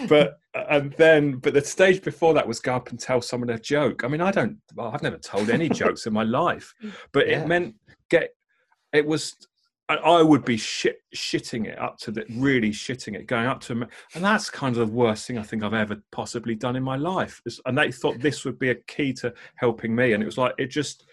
but 0.09 0.39
and 0.55 0.93
then, 0.93 1.37
but 1.39 1.55
the 1.55 1.61
stage 1.61 2.03
before 2.03 2.35
that 2.35 2.47
was 2.47 2.61
go 2.61 2.75
up 2.77 2.91
and 2.91 3.01
tell 3.01 3.21
someone 3.21 3.51
a 3.51 3.59
joke. 3.59 4.05
I 4.05 4.09
mean, 4.09 4.21
I 4.21 4.31
don't. 4.31 4.59
Well, 4.77 4.93
I've 4.95 5.03
never 5.03 5.19
told 5.19 5.51
any 5.51 5.69
jokes 5.69 6.07
in 6.07 6.13
my 6.13 6.23
life, 6.23 6.73
but 7.13 7.27
Yeah. 7.27 7.41
it 7.43 7.49
meant 7.49 7.75
get. 8.13 8.31
It 8.93 9.07
was. 9.07 9.35
I- 9.89 10.23
would 10.23 10.45
be 10.45 10.57
shit, 10.57 11.03
shitting 11.15 11.67
it 11.67 11.79
up 11.79 11.99
to 11.99 12.13
the 12.13 12.25
really 12.39 12.71
shitting 12.71 13.15
it, 13.15 13.27
going 13.27 13.47
up 13.47 13.61
to 13.63 13.75
them, 13.75 13.87
and 14.15 14.25
that's 14.25 14.49
kind 14.49 14.75
of 14.75 14.89
the 14.89 14.95
worst 14.95 15.27
thing 15.27 15.37
I 15.37 15.43
think 15.43 15.63
I've 15.63 15.75
ever 15.75 15.97
possibly 16.13 16.55
done 16.55 16.77
in 16.77 16.83
my 16.83 16.97
life. 16.97 17.43
And 17.67 17.77
they 17.77 17.93
thought 17.93 18.19
this 18.19 18.45
would 18.47 18.59
be 18.59 18.71
a 18.71 18.75
key 18.75 19.13
to 19.15 19.35
helping 19.57 19.95
me, 19.95 20.15
and 20.15 20.23
it 20.23 20.27
was 20.27 20.39
like 20.39 20.55
it 20.57 20.69
just. 20.69 21.05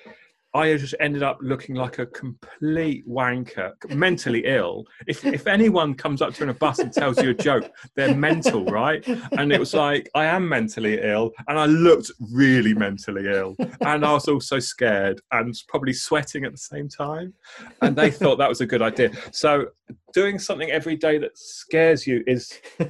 I 0.53 0.75
just 0.77 0.95
ended 0.99 1.21
up 1.21 1.37
looking 1.41 1.75
like 1.75 1.99
a 1.99 2.07
complete 2.07 3.07
wanker, 3.07 3.73
mentally 3.93 4.45
ill. 4.45 4.85
If 5.07 5.23
if 5.23 5.45
anyone 5.45 5.93
comes 5.93 6.21
up 6.21 6.33
to 6.33 6.39
you 6.39 6.43
in 6.45 6.49
a 6.49 6.55
bus 6.55 6.79
and 6.79 6.91
tells 6.91 7.21
you 7.21 7.29
a 7.29 7.33
joke, 7.35 7.69
they're 7.95 8.15
mental, 8.15 8.65
right? 8.65 9.05
And 9.37 9.53
it 9.53 9.59
was 9.59 9.75
like 9.75 10.09
I 10.15 10.25
am 10.25 10.49
mentally 10.49 10.99
ill, 11.01 11.31
and 11.47 11.59
I 11.59 11.65
looked 11.67 12.11
really 12.31 12.73
mentally 12.73 13.27
ill, 13.31 13.55
and 13.81 14.03
I 14.03 14.13
was 14.13 14.27
also 14.27 14.57
scared 14.57 15.21
and 15.31 15.53
probably 15.67 15.93
sweating 15.93 16.45
at 16.45 16.51
the 16.51 16.57
same 16.57 16.89
time. 16.89 17.33
And 17.81 17.95
they 17.95 18.09
thought 18.09 18.37
that 18.37 18.49
was 18.49 18.61
a 18.61 18.65
good 18.65 18.81
idea. 18.81 19.11
So 19.31 19.67
doing 20.13 20.39
something 20.39 20.71
every 20.71 20.95
day 20.95 21.19
that 21.19 21.37
scares 21.37 22.07
you 22.07 22.23
is. 22.27 22.59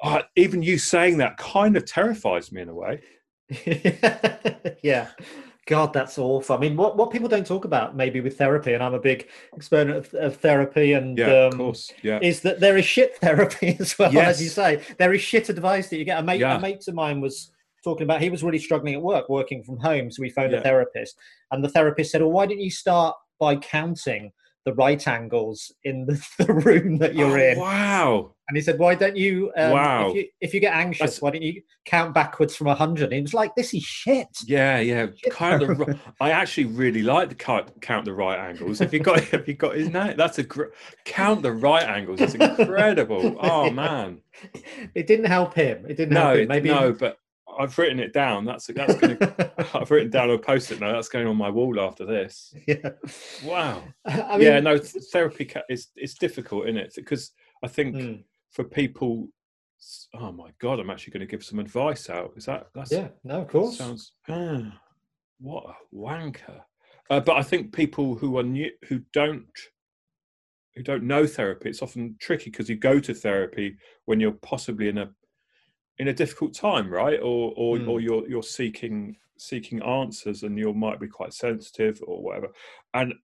Uh, 0.00 0.22
even 0.36 0.62
you 0.62 0.78
saying 0.78 1.18
that 1.18 1.36
kind 1.38 1.76
of 1.76 1.84
terrifies 1.84 2.52
me 2.52 2.62
in 2.62 2.68
a 2.68 2.72
way. 2.72 3.00
yeah. 4.80 5.08
God, 5.68 5.92
that's 5.92 6.16
awful. 6.18 6.56
I 6.56 6.58
mean, 6.58 6.76
what, 6.76 6.96
what 6.96 7.10
people 7.10 7.28
don't 7.28 7.46
talk 7.46 7.66
about 7.66 7.94
maybe 7.94 8.22
with 8.22 8.38
therapy, 8.38 8.72
and 8.72 8.82
I'm 8.82 8.94
a 8.94 8.98
big 8.98 9.28
exponent 9.54 9.98
of, 9.98 10.14
of 10.14 10.36
therapy, 10.38 10.94
and 10.94 11.16
Yeah, 11.18 11.26
um, 11.26 11.52
of 11.52 11.58
course. 11.58 11.92
Yeah. 12.02 12.18
is 12.22 12.40
that 12.40 12.58
there 12.58 12.78
is 12.78 12.86
shit 12.86 13.18
therapy 13.18 13.76
as 13.78 13.98
well, 13.98 14.16
as 14.18 14.42
you 14.42 14.48
say. 14.48 14.82
There 14.96 15.12
is 15.12 15.20
shit 15.20 15.50
advice 15.50 15.90
that 15.90 15.98
you 15.98 16.06
get. 16.06 16.18
A 16.18 16.22
mate, 16.22 16.40
Yeah. 16.40 16.56
a 16.56 16.60
mate 16.60 16.88
of 16.88 16.94
mine 16.94 17.20
was 17.20 17.50
talking 17.84 18.04
about 18.04 18.22
he 18.22 18.30
was 18.30 18.42
really 18.42 18.58
struggling 18.58 18.94
at 18.94 19.02
work, 19.02 19.28
working 19.28 19.62
from 19.62 19.76
home, 19.76 20.10
so 20.10 20.22
we 20.22 20.30
phoned 20.30 20.52
Yeah. 20.52 20.58
a 20.58 20.62
therapist, 20.62 21.18
and 21.52 21.62
the 21.62 21.68
therapist 21.68 22.12
said, 22.12 22.22
"Well, 22.22 22.32
why 22.32 22.46
didn't 22.46 22.62
you 22.62 22.70
start 22.70 23.14
by 23.38 23.56
counting 23.56 24.32
the 24.64 24.74
right 24.74 25.06
angles 25.08 25.72
in 25.84 26.04
the, 26.06 26.22
the 26.44 26.52
room 26.52 26.98
that 26.98 27.14
you're 27.14 27.38
Oh, 27.38 27.42
in. 27.52 27.58
Wow. 27.58 28.34
And 28.48 28.56
he 28.56 28.62
said, 28.62 28.78
"Why 28.78 28.94
don't 28.94 29.16
you? 29.16 29.52
Um, 29.56 29.72
Wow. 29.72 30.08
If 30.08 30.14
you, 30.16 30.28
if 30.40 30.54
you 30.54 30.60
get 30.60 30.74
anxious, 30.74 31.00
That's- 31.00 31.20
why 31.22 31.30
don't 31.32 31.42
you 31.42 31.60
count 31.84 32.14
backwards 32.14 32.56
from 32.56 32.66
hundred? 32.68 33.04
And 33.04 33.12
he 33.14 33.20
was 33.20 33.34
like, 33.34 33.54
"This 33.54 33.74
is 33.74 33.82
shit." 33.82 34.26
Yeah, 34.46 34.78
yeah. 34.80 35.08
Shit, 35.16 35.34
Count 35.34 35.60
the. 35.66 35.98
I 36.20 36.30
actually 36.30 36.64
really 36.64 37.02
like 37.02 37.28
the 37.28 37.34
count, 37.34 37.78
count 37.82 38.06
the 38.06 38.14
right 38.14 38.38
angles. 38.38 38.80
If 38.80 38.92
you 38.94 39.00
got, 39.00 39.18
if 39.34 39.46
you 39.48 39.52
got 39.54 39.74
his 39.76 39.90
name, 39.90 40.16
that's 40.16 40.38
a 40.38 40.44
gr- 40.44 40.72
count 41.04 41.42
the 41.42 41.52
right 41.52 41.84
angles. 41.84 42.20
It's 42.22 42.34
incredible. 42.68 43.36
Oh 43.40 43.70
man. 43.70 44.22
It 44.94 45.06
didn't 45.06 45.26
help 45.26 45.52
him. 45.54 45.84
It 45.86 45.96
didn't 45.98 46.14
No, 46.14 46.20
help 46.28 46.38
him. 46.38 46.48
Maybe 46.48 46.68
no, 46.70 46.92
but 46.92 47.18
I've 47.58 47.76
written 47.76 47.98
it 47.98 48.12
down. 48.12 48.44
That's 48.44 48.66
that's 48.66 48.94
gonna. 48.94 49.18
I've 49.74 49.90
written 49.90 50.10
down 50.10 50.30
a 50.30 50.38
post-it 50.38 50.80
note. 50.80 50.92
That's 50.92 51.08
going 51.08 51.26
on 51.26 51.36
my 51.36 51.50
wall 51.50 51.80
after 51.80 52.04
this. 52.06 52.54
yeah. 52.66 52.90
Wow. 53.44 53.82
I 54.06 54.32
mean, 54.38 54.42
yeah, 54.42 54.60
no, 54.60 54.78
therapy 54.78 55.50
is 55.68 55.88
it's 55.96 56.14
difficult, 56.14 56.66
isn't 56.66 56.76
it? 56.78 56.92
Because 56.94 57.32
I 57.62 57.68
think 57.68 57.96
Mm. 57.96 58.24
for 58.52 58.64
people, 58.64 59.28
oh 60.14 60.32
my 60.32 60.50
god, 60.60 60.78
I'm 60.78 60.90
actually 60.90 61.12
going 61.12 61.26
to 61.26 61.30
give 61.30 61.44
some 61.44 61.58
advice 61.58 62.08
out. 62.08 62.32
Is 62.36 62.44
that 62.46 62.68
that's 62.74 62.92
yeah, 62.92 63.08
no, 63.24 63.42
of 63.42 63.48
course. 63.48 63.78
sounds 63.78 64.12
ah, 64.28 64.80
what 65.40 65.64
a 65.66 65.96
wanker. 65.96 66.60
Uh, 67.10 67.20
but 67.20 67.36
I 67.36 67.42
think 67.42 67.72
people 67.72 68.14
who 68.14 68.38
are 68.38 68.42
new, 68.42 68.70
who 68.88 69.00
don't 69.12 69.46
who 70.76 70.82
don't 70.84 71.02
know 71.04 71.26
therapy, 71.26 71.70
it's 71.70 71.82
often 71.82 72.14
tricky 72.20 72.50
because 72.50 72.68
you 72.68 72.76
go 72.76 73.00
to 73.00 73.12
therapy 73.14 73.76
when 74.04 74.20
you're 74.20 74.38
possibly 74.42 74.88
in 74.88 74.98
a 74.98 75.10
in 75.98 76.08
a 76.08 76.12
difficult 76.12 76.54
time, 76.54 76.88
right? 76.90 77.18
Or 77.20 77.52
or 77.56 77.78
Mm. 77.78 77.88
or 77.88 78.00
you're 78.00 78.28
you're 78.28 78.42
seeking 78.42 79.16
seeking 79.36 79.82
answers 79.82 80.42
and 80.42 80.58
you 80.58 80.72
might 80.74 80.98
be 81.00 81.08
quite 81.08 81.32
sensitive 81.32 82.00
or 82.06 82.22
whatever. 82.22 82.48
And 82.94 83.14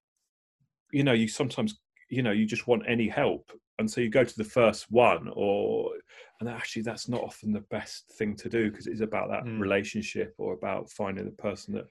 you 0.92 1.02
know, 1.04 1.12
you 1.12 1.28
sometimes 1.28 1.80
you 2.08 2.22
know 2.22 2.32
you 2.32 2.46
just 2.46 2.66
want 2.66 2.82
any 2.86 3.08
help 3.08 3.50
and 3.78 3.90
so 3.90 4.00
you 4.00 4.10
go 4.10 4.22
to 4.22 4.36
the 4.36 4.44
first 4.44 4.90
one 4.90 5.28
or 5.34 5.92
and 6.38 6.48
actually 6.48 6.82
that's 6.82 7.08
not 7.08 7.22
often 7.22 7.50
the 7.50 7.62
best 7.62 8.06
thing 8.12 8.36
to 8.36 8.48
do 8.48 8.70
because 8.70 8.86
it's 8.86 9.00
about 9.00 9.30
that 9.30 9.44
Mm. 9.44 9.58
relationship 9.58 10.34
or 10.38 10.52
about 10.52 10.90
finding 10.90 11.24
the 11.24 11.30
person 11.32 11.74
that 11.74 11.86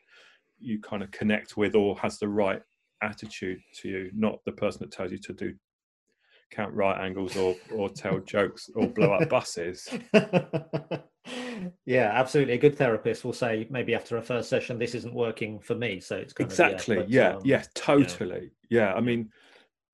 you 0.60 0.80
kind 0.80 1.02
of 1.04 1.10
connect 1.12 1.58
with 1.58 1.74
or 1.76 1.98
has 1.98 2.20
the 2.20 2.30
right 2.30 2.62
attitude 3.02 3.60
to 3.74 3.90
you 3.90 4.12
not 4.14 4.40
the 4.46 4.52
person 4.52 4.80
that 4.82 4.92
tells 4.92 5.12
you 5.12 5.18
to 5.18 5.34
do 5.34 5.54
count 6.54 6.74
right 6.74 7.00
angles 7.04 7.36
or 7.36 7.56
or 7.74 7.90
tell 7.90 8.20
jokes 8.20 8.70
or 8.76 8.88
blow 8.88 9.14
up 9.14 9.30
buses. 9.30 9.90
Yeah, 11.86 12.12
absolutely. 12.14 12.56
A 12.56 12.58
good 12.58 12.78
therapist 12.78 13.24
will 13.24 13.32
say 13.34 13.66
maybe 13.70 13.96
after 13.96 14.18
a 14.18 14.22
first 14.22 14.50
session, 14.50 14.78
this 14.78 14.96
isn't 14.96 15.14
working 15.14 15.60
for 15.60 15.76
me. 15.76 16.02
So 16.02 16.18
it's 16.18 16.34
kind 16.34 16.50
exactly 16.50 16.98
of 16.98 17.10
yeah 17.10 17.32
but, 17.32 17.38
um, 17.38 17.42
yeah 17.46 17.64
totally. 17.76 18.52
Yeah, 18.70 18.94
i 18.94 19.00
mean 19.00 19.30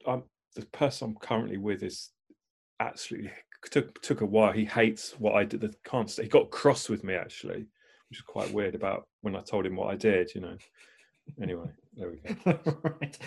i'm 0.08 0.24
the 0.56 0.66
person 0.68 1.10
i'm 1.10 1.16
currently 1.16 1.58
with 1.58 1.84
is 1.84 2.12
absolutely 2.80 3.32
took 3.70 4.02
took 4.02 4.22
a 4.22 4.26
while. 4.26 4.52
He 4.54 4.66
hates 4.66 5.12
what 5.20 5.36
i 5.36 5.44
did 5.44 5.62
the 5.62 5.74
can't 5.86 6.10
he 6.10 6.28
got 6.28 6.50
cross 6.50 6.90
with 6.90 7.04
me 7.04 7.14
actually 7.14 7.68
which 8.10 8.20
is 8.20 8.22
quite 8.22 8.52
weird 8.52 8.74
about 8.76 9.08
when 9.22 9.36
i 9.36 9.42
told 9.42 9.66
him 9.66 9.76
what 9.76 9.92
i 9.92 9.96
did 9.96 10.34
you 10.34 10.42
know. 10.42 10.58
Anyway 11.42 11.70
there 11.96 12.10
we 12.10 12.18
go. 12.18 12.60
Right. 13.02 13.18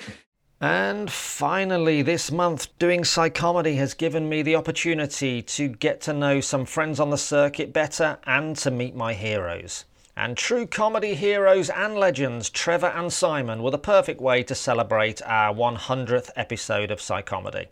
And 0.62 1.10
finally, 1.10 2.02
this 2.02 2.30
month, 2.30 2.68
doing 2.78 3.02
Psychomedy 3.02 3.74
has 3.78 3.94
given 3.94 4.28
me 4.28 4.42
the 4.42 4.54
opportunity 4.54 5.42
to 5.42 5.66
get 5.66 6.00
to 6.02 6.12
know 6.12 6.40
some 6.40 6.66
friends 6.66 7.00
on 7.00 7.10
the 7.10 7.18
circuit 7.18 7.72
better 7.72 8.18
and 8.28 8.54
to 8.58 8.70
meet 8.70 8.94
my 8.94 9.12
heroes. 9.12 9.86
And 10.16 10.36
true 10.36 10.68
comedy 10.68 11.16
heroes 11.16 11.68
and 11.68 11.96
legends, 11.96 12.48
Trevor 12.48 12.92
and 12.94 13.12
Simon, 13.12 13.60
were 13.60 13.72
the 13.72 13.78
perfect 13.78 14.20
way 14.20 14.44
to 14.44 14.54
celebrate 14.54 15.20
our 15.22 15.52
100th 15.52 16.30
episode 16.36 16.92
of 16.92 17.00
Psychomedy. 17.00 17.66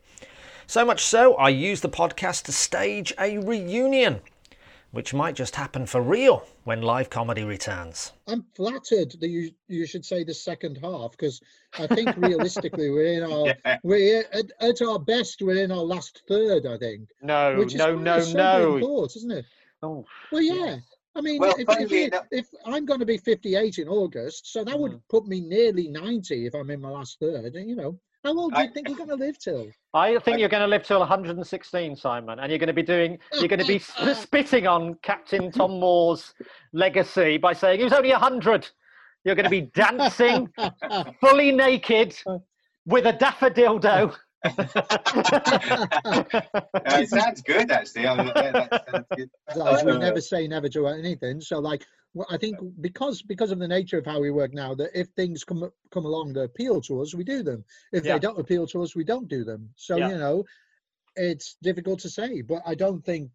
So 0.66 0.84
much 0.84 1.04
so, 1.04 1.34
I 1.36 1.50
used 1.50 1.84
the 1.84 1.88
podcast 1.88 2.42
to 2.46 2.52
stage 2.52 3.12
a 3.20 3.38
reunion, 3.38 4.20
which 4.92 5.14
might 5.14 5.34
just 5.36 5.54
happen 5.56 5.86
for 5.86 6.00
real 6.00 6.44
when 6.64 6.82
live 6.82 7.08
comedy 7.10 7.44
returns. 7.44 8.12
I'm 8.26 8.44
flattered 8.56 9.12
that 9.20 9.28
you 9.28 9.50
you 9.68 9.86
should 9.86 10.04
say 10.04 10.24
the 10.24 10.34
second 10.34 10.78
half 10.82 11.12
because 11.12 11.40
I 11.78 11.86
think 11.86 12.16
realistically 12.16 12.90
we're 12.90 13.14
in 13.14 13.22
our 13.32 13.46
Yeah. 13.64 13.78
we're 13.82 14.24
at, 14.32 14.50
at 14.60 14.82
our 14.82 14.98
best 14.98 15.42
we're 15.42 15.62
in 15.62 15.70
our 15.72 15.82
last 15.84 16.22
third 16.28 16.66
I 16.66 16.76
think 16.78 17.08
No, 17.22 17.56
which 17.58 17.74
is 17.74 17.78
no, 17.78 17.94
no, 17.94 18.16
a 18.16 18.22
sobering 18.22 18.80
no. 18.80 18.86
thought 18.86 19.16
isn't 19.16 19.30
it 19.30 19.44
Oh, 19.82 20.04
well 20.32 20.42
yeah 20.42 20.76
I 21.14 21.20
mean 21.20 21.38
Well, 21.40 21.52
if, 21.52 21.60
if, 21.60 21.66
funnily 21.66 21.98
you- 22.00 22.06
enough- 22.06 22.26
if 22.30 22.46
I'm 22.66 22.84
going 22.84 23.00
to 23.00 23.06
be 23.06 23.16
58 23.18 23.78
in 23.78 23.88
August 23.88 24.52
so 24.52 24.64
that 24.64 24.78
would 24.78 24.92
Mm. 24.92 25.00
put 25.08 25.26
me 25.26 25.40
nearly 25.40 25.88
90 25.88 26.46
if 26.46 26.54
I'm 26.54 26.70
in 26.70 26.80
my 26.80 26.90
last 26.90 27.18
third 27.20 27.54
and 27.54 27.68
you 27.68 27.76
know 27.76 27.98
how 28.24 28.38
old 28.38 28.54
do 28.54 28.60
you 28.60 28.68
I- 28.68 28.72
think 28.72 28.88
you're 28.88 28.96
going 28.96 29.08
to 29.08 29.14
live 29.16 29.38
till 29.38 29.70
I 29.94 30.18
think 30.18 30.38
you're 30.38 30.48
going 30.48 30.62
to 30.62 30.66
live 30.68 30.84
till 30.84 31.00
116, 31.00 31.96
Simon, 31.96 32.38
and 32.38 32.50
you're 32.50 32.58
going 32.58 32.68
to 32.68 32.72
be 32.72 32.82
doing, 32.82 33.18
you're 33.34 33.48
going 33.48 33.60
to 33.60 33.66
be 33.66 33.78
spitting 34.14 34.66
on 34.66 34.94
Captain 35.02 35.50
Tom 35.50 35.80
Moore's 35.80 36.32
legacy 36.72 37.38
by 37.38 37.52
saying 37.52 37.78
he 37.78 37.84
was 37.84 37.92
only 37.92 38.10
100. 38.10 38.68
You're 39.24 39.34
going 39.34 39.44
to 39.44 39.50
be 39.50 39.62
dancing 39.62 40.48
fully 41.20 41.52
naked 41.52 42.16
uh. 42.26 42.38
with 42.86 43.06
a 43.06 43.12
daffodildo. 43.12 44.14
It 46.84 47.08
sounds 47.08 47.42
good, 47.42 47.70
actually. 47.70 48.06
I 48.06 48.16
mean, 48.16 48.32
yeah, 48.34 48.52
that 48.52 48.84
sounds 48.90 49.06
good. 49.16 49.30
Guys, 49.54 49.84
we 49.84 49.92
Uh, 49.92 49.98
never 49.98 50.20
say 50.20 50.46
never 50.48 50.68
to 50.70 50.86
anything. 50.88 51.40
So, 51.40 51.58
like, 51.58 51.84
well, 52.14 52.26
I 52.30 52.36
think 52.36 52.58
because 52.80 53.22
because 53.22 53.50
of 53.50 53.58
the 53.58 53.68
nature 53.68 53.98
of 53.98 54.06
how 54.06 54.20
we 54.20 54.30
work 54.30 54.52
now, 54.52 54.74
that 54.74 54.90
if 54.98 55.08
things 55.10 55.44
come 55.44 55.70
come 55.90 56.04
along 56.06 56.32
that 56.34 56.42
appeal 56.42 56.80
to 56.82 57.00
us, 57.02 57.14
we 57.14 57.24
do 57.24 57.42
them. 57.42 57.64
If 57.92 58.04
Yeah. 58.04 58.14
they 58.14 58.18
don't 58.20 58.38
appeal 58.40 58.66
to 58.68 58.82
us, 58.82 58.94
we 58.96 59.04
don't 59.04 59.28
do 59.28 59.44
them. 59.44 59.70
So 59.76 59.96
Yeah. 59.96 60.08
you 60.10 60.18
know, 60.18 60.44
it's 61.16 61.56
difficult 61.62 62.00
to 62.00 62.10
say. 62.10 62.40
But 62.42 62.62
I 62.66 62.74
don't 62.74 63.04
think 63.04 63.30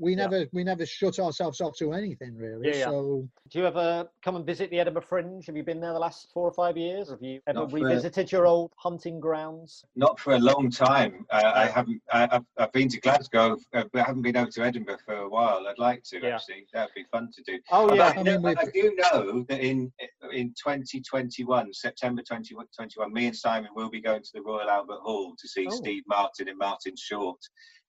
we 0.00 0.12
Yeah. 0.12 0.26
never 0.26 0.46
we 0.52 0.64
never 0.64 0.84
shut 0.86 1.18
ourselves 1.18 1.60
off 1.60 1.76
to 1.78 1.92
anything 1.92 2.36
really. 2.36 2.68
Yeah, 2.68 2.76
yeah. 2.76 2.84
So 2.86 3.28
Do 3.50 3.58
you 3.58 3.66
ever 3.66 4.08
come 4.22 4.36
and 4.36 4.44
visit 4.46 4.70
the 4.70 4.78
Edinburgh 4.80 5.02
Fringe? 5.08 5.44
Have 5.46 5.56
you 5.56 5.62
been 5.62 5.80
there 5.80 5.92
the 5.92 5.98
last 5.98 6.30
four 6.32 6.46
or 6.46 6.52
five 6.52 6.76
years? 6.76 7.10
Have 7.10 7.22
you 7.22 7.40
ever 7.46 7.60
Not 7.60 7.70
for- 7.70 7.76
revisited 7.76 8.30
your 8.30 8.46
old 8.46 8.72
hunting 8.76 9.20
grounds? 9.20 9.84
Not 9.96 10.18
for 10.20 10.34
a 10.34 10.38
long 10.38 10.70
time. 10.70 11.26
Uh, 11.30 11.52
I 11.54 11.66
haven't. 11.66 12.00
I, 12.12 12.28
I've, 12.30 12.44
I've 12.58 12.72
been 12.72 12.88
to 12.88 13.00
Glasgow, 13.00 13.56
uh, 13.74 13.84
but 13.92 14.00
I 14.00 14.04
haven't 14.04 14.22
been 14.22 14.36
over 14.36 14.50
to 14.50 14.62
Edinburgh 14.62 14.98
for 15.04 15.14
a 15.14 15.28
while. 15.28 15.66
I'd 15.66 15.78
like 15.78 16.02
to 16.10 16.20
Yeah. 16.20 16.34
actually. 16.36 16.66
That'd 16.72 16.94
be 16.94 17.04
fun 17.12 17.30
to 17.34 17.42
do. 17.42 17.58
Oh 17.70 17.88
But 17.88 17.96
yeah, 17.96 18.12
I, 18.16 18.20
I 18.20 18.22
know- 18.22 18.38
mean, 18.40 18.56
I 18.58 18.64
do 18.66 18.94
know 18.96 19.44
that 19.48 19.60
in 19.60 19.92
in 20.32 20.54
2021, 20.62 21.72
September 21.72 22.22
2021, 22.22 23.12
me 23.12 23.26
and 23.26 23.36
Simon 23.36 23.70
will 23.74 23.90
be 23.90 24.00
going 24.00 24.22
to 24.22 24.30
the 24.34 24.42
Royal 24.42 24.68
Albert 24.68 25.00
Hall 25.00 25.34
to 25.38 25.48
see 25.48 25.66
Oh. 25.66 25.74
Steve 25.74 26.02
Martin 26.06 26.48
and 26.48 26.58
Martin 26.58 26.94
Short 26.96 27.38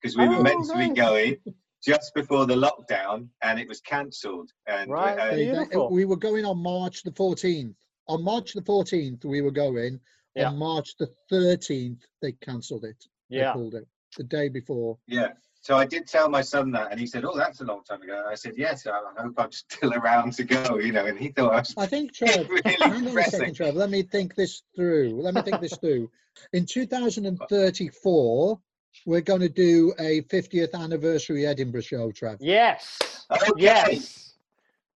because 0.01 0.15
we 0.17 0.27
were 0.27 0.35
Oh, 0.35 0.43
meant 0.43 0.65
to 0.67 0.77
be 0.77 0.89
going 0.89 1.35
just 1.83 2.13
before 2.13 2.45
the 2.45 2.55
lockdown 2.55 3.27
and 3.41 3.59
it 3.59 3.67
was 3.67 3.81
cancelled. 3.81 4.51
And 4.67 4.91
Right, 4.91 5.17
uh, 5.17 5.31
they- 5.31 5.45
they- 5.45 5.51
Beautiful. 5.51 5.89
we 5.89 6.05
were 6.05 6.17
going 6.17 6.45
on 6.45 6.57
March 6.57 7.03
the 7.03 7.11
14th. 7.11 7.75
On 8.07 8.23
March 8.23 8.53
the 8.53 8.61
14th, 8.61 9.23
we 9.25 9.41
were 9.41 9.51
going. 9.51 9.99
Yeah. 10.35 10.49
On 10.49 10.57
March 10.57 10.95
the 10.97 11.11
13th, 11.31 12.05
they 12.21 12.31
cancelled 12.33 12.85
it. 12.85 13.05
They 13.29 13.37
yeah. 13.37 13.53
pulled 13.53 13.75
it 13.75 13.87
the 14.17 14.23
day 14.23 14.49
before. 14.49 14.97
Yeah. 15.07 15.33
So 15.61 15.75
I 15.77 15.85
did 15.85 16.07
tell 16.07 16.29
my 16.29 16.41
son 16.41 16.71
that, 16.71 16.89
and 16.91 16.99
he 16.99 17.05
said, 17.05 17.25
"Oh, 17.25 17.35
that's 17.35 17.59
a 17.59 17.65
long 17.65 17.83
time 17.83 18.01
ago." 18.01 18.17
And 18.17 18.27
I 18.27 18.35
said, 18.35 18.53
"Yes, 18.57 18.87
I 18.87 18.91
I 18.91 19.23
hope 19.23 19.33
I'm 19.37 19.51
still 19.91 19.93
around 19.93 20.31
to 20.33 20.45
go." 20.45 20.77
You 20.79 20.93
know, 20.93 21.05
and 21.05 21.19
he 21.19 21.29
thought 21.29 21.51
I 21.53 21.59
was 21.59 21.73
I 21.77 21.85
think, 21.85 22.13
Trev, 22.13 22.49
really 22.49 22.61
hang 22.63 23.07
on 23.07 23.17
a 23.17 23.23
second, 23.23 23.55
Trev. 23.55 23.75
Let 23.75 23.89
me 23.89 24.01
think 24.03 24.35
this 24.35 24.63
through. 24.75 25.21
Let 25.21 25.33
me 25.33 25.41
think 25.41 25.59
this 25.59 25.75
through. 25.77 26.09
In 26.53 26.65
2034, 26.65 28.59
we're 29.05 29.21
going 29.21 29.41
to 29.41 29.49
do 29.49 29.93
a 29.99 30.21
50th 30.23 30.73
anniversary 30.73 31.45
Edinburgh 31.45 31.81
show, 31.81 32.11
Trev. 32.11 32.37
Yes. 32.39 32.97
Okay. 33.31 33.51
Yes. 33.57 34.33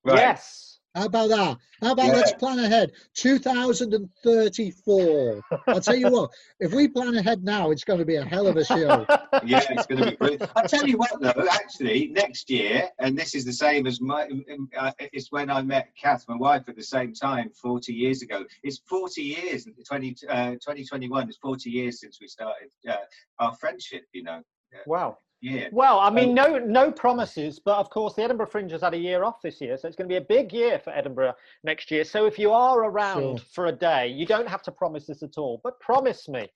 Right. 0.04 0.18
Yes. 0.18 0.73
How 0.96 1.06
about 1.06 1.30
that? 1.30 1.58
How 1.82 1.94
about 1.94 2.14
let's 2.14 2.34
plan 2.34 2.60
ahead? 2.60 2.92
2034. 3.16 5.42
I'll 5.68 5.82
tell 5.82 5.96
you 5.96 6.12
what, 6.12 6.30
if 6.60 6.72
we 6.72 6.88
plan 6.88 7.16
ahead 7.16 7.44
now, 7.44 7.72
it's 7.72 7.84
going 7.84 7.98
to 7.98 8.06
be 8.06 8.18
a 8.18 8.24
hell 8.24 8.46
of 8.46 8.58
a 8.58 8.66
show. 8.66 9.04
Yeah, 9.44 9.66
it's 9.72 9.88
going 9.88 10.04
to 10.04 10.12
be 10.12 10.16
brilliant. 10.16 10.52
I'll 10.56 10.68
tell 10.68 10.88
you 10.88 10.98
what, 10.98 11.20
though, 11.20 11.48
actually, 11.52 12.10
next 12.10 12.52
year, 12.52 12.88
and 13.00 13.18
this 13.18 13.34
is 13.34 13.44
the 13.44 13.52
same 13.52 13.88
as 13.88 14.00
my, 14.00 14.30
uh, 14.78 14.92
it's 15.00 15.32
when 15.32 15.50
I 15.50 15.64
met 15.64 15.88
Kath, 16.00 16.26
my 16.30 16.38
wife, 16.38 16.70
at 16.70 16.76
the 16.76 16.84
same 16.84 17.14
time 17.14 17.50
40 17.50 17.92
years 17.92 18.22
ago. 18.22 18.46
It's 18.62 18.78
40 18.88 19.22
years, 19.22 19.68
20, 19.88 20.16
uh, 20.30 20.52
2021 20.52 21.30
is 21.30 21.38
40 21.42 21.72
years 21.72 22.00
since 22.00 22.20
we 22.22 22.28
started 22.28 22.70
uh, 22.88 22.98
our 23.40 23.56
friendship, 23.56 24.04
you 24.14 24.22
know. 24.24 24.44
Wow. 24.86 25.18
Yeah. 25.44 25.68
Well, 25.74 26.00
I 26.00 26.10
mean, 26.10 26.34
no, 26.34 26.58
no 26.58 26.90
promises, 26.90 27.60
but 27.60 27.78
of 27.78 27.90
course, 27.90 28.14
the 28.14 28.24
Edinburgh 28.24 28.48
Fringe 28.48 28.72
has 28.72 28.80
had 28.80 28.94
a 28.94 28.98
year 28.98 29.26
off 29.26 29.42
this 29.42 29.60
year, 29.60 29.78
so 29.78 29.90
it's 29.90 29.98
going 29.98 30.08
to 30.08 30.14
be 30.14 30.16
a 30.16 30.22
big 30.22 30.54
year 30.54 30.80
for 30.80 30.92
Edinburgh 30.92 31.34
next 31.66 31.92
year. 31.92 32.06
So 32.06 32.26
if 32.26 32.40
you 32.40 32.54
are 32.54 32.86
around 32.86 33.40
Sure. 33.40 33.48
for 33.54 33.66
a 33.66 33.72
day, 33.74 34.08
you 34.08 34.26
don't 34.26 34.48
have 34.48 34.64
to 34.64 34.72
promise 34.72 35.06
this 35.06 35.22
at 35.22 35.38
all, 35.38 35.60
but 35.62 35.78
promise 35.82 36.30
me 36.30 36.48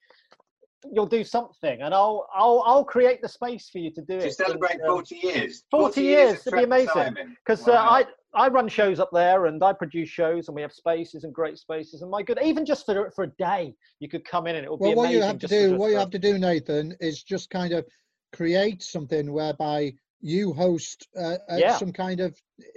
you'll 0.94 1.06
do 1.06 1.26
something, 1.26 1.82
and 1.82 1.94
I'll, 1.94 2.30
I'll, 2.34 2.64
I'll 2.66 2.86
create 2.86 3.22
the 3.22 3.28
space 3.28 3.70
for 3.70 3.80
you 3.80 3.92
to 3.92 4.02
do 4.02 4.14
it. 4.20 4.22
To 4.22 4.32
celebrate 4.32 4.80
40 4.86 5.16
years. 5.22 5.64
40 5.70 6.02
years, 6.02 6.48
of 6.48 6.48
it'd 6.48 6.60
be 6.60 6.64
amazing. 6.64 6.88
Simon. 6.94 7.36
Because 7.46 7.68
uh, 7.68 7.74
I, 7.74 8.06
I 8.34 8.48
run 8.48 8.70
shows 8.70 9.02
up 9.02 9.10
there, 9.12 9.48
and 9.48 9.62
I 9.62 9.74
produce 9.74 10.08
shows, 10.08 10.48
and 10.48 10.56
we 10.56 10.62
have 10.62 10.72
spaces 10.72 11.26
and 11.26 11.34
great 11.34 11.58
spaces. 11.58 12.04
And 12.04 12.12
my 12.12 12.24
good, 12.24 12.40
even 12.42 12.66
just 12.66 12.86
for 12.86 13.12
for 13.12 13.26
a 13.26 13.32
day, 13.38 13.76
you 14.00 14.08
could 14.08 14.24
come 14.24 14.48
in 14.48 14.56
and 14.56 14.64
it 14.64 14.72
would 14.72 14.80
Well, 14.80 14.92
be 14.92 14.96
what 14.96 15.12
you 15.12 15.22
have 15.24 15.40
to 15.40 15.48
do, 15.48 15.70
just 15.72 15.78
what 15.78 15.92
you 15.92 15.98
have 15.98 16.12
to 16.12 16.20
do, 16.20 16.38
Nathan, 16.38 16.96
is 17.02 17.22
just 17.22 17.50
kind 17.50 17.74
of 17.74 17.86
create 18.34 18.84
something 18.84 19.32
whereby 19.32 19.94
you 20.22 20.52
host 20.54 21.08
uh, 21.16 21.38
uh, 21.50 21.56
Yeah. 21.58 21.78
some 21.78 21.94
kind 21.94 22.20
of 22.20 22.36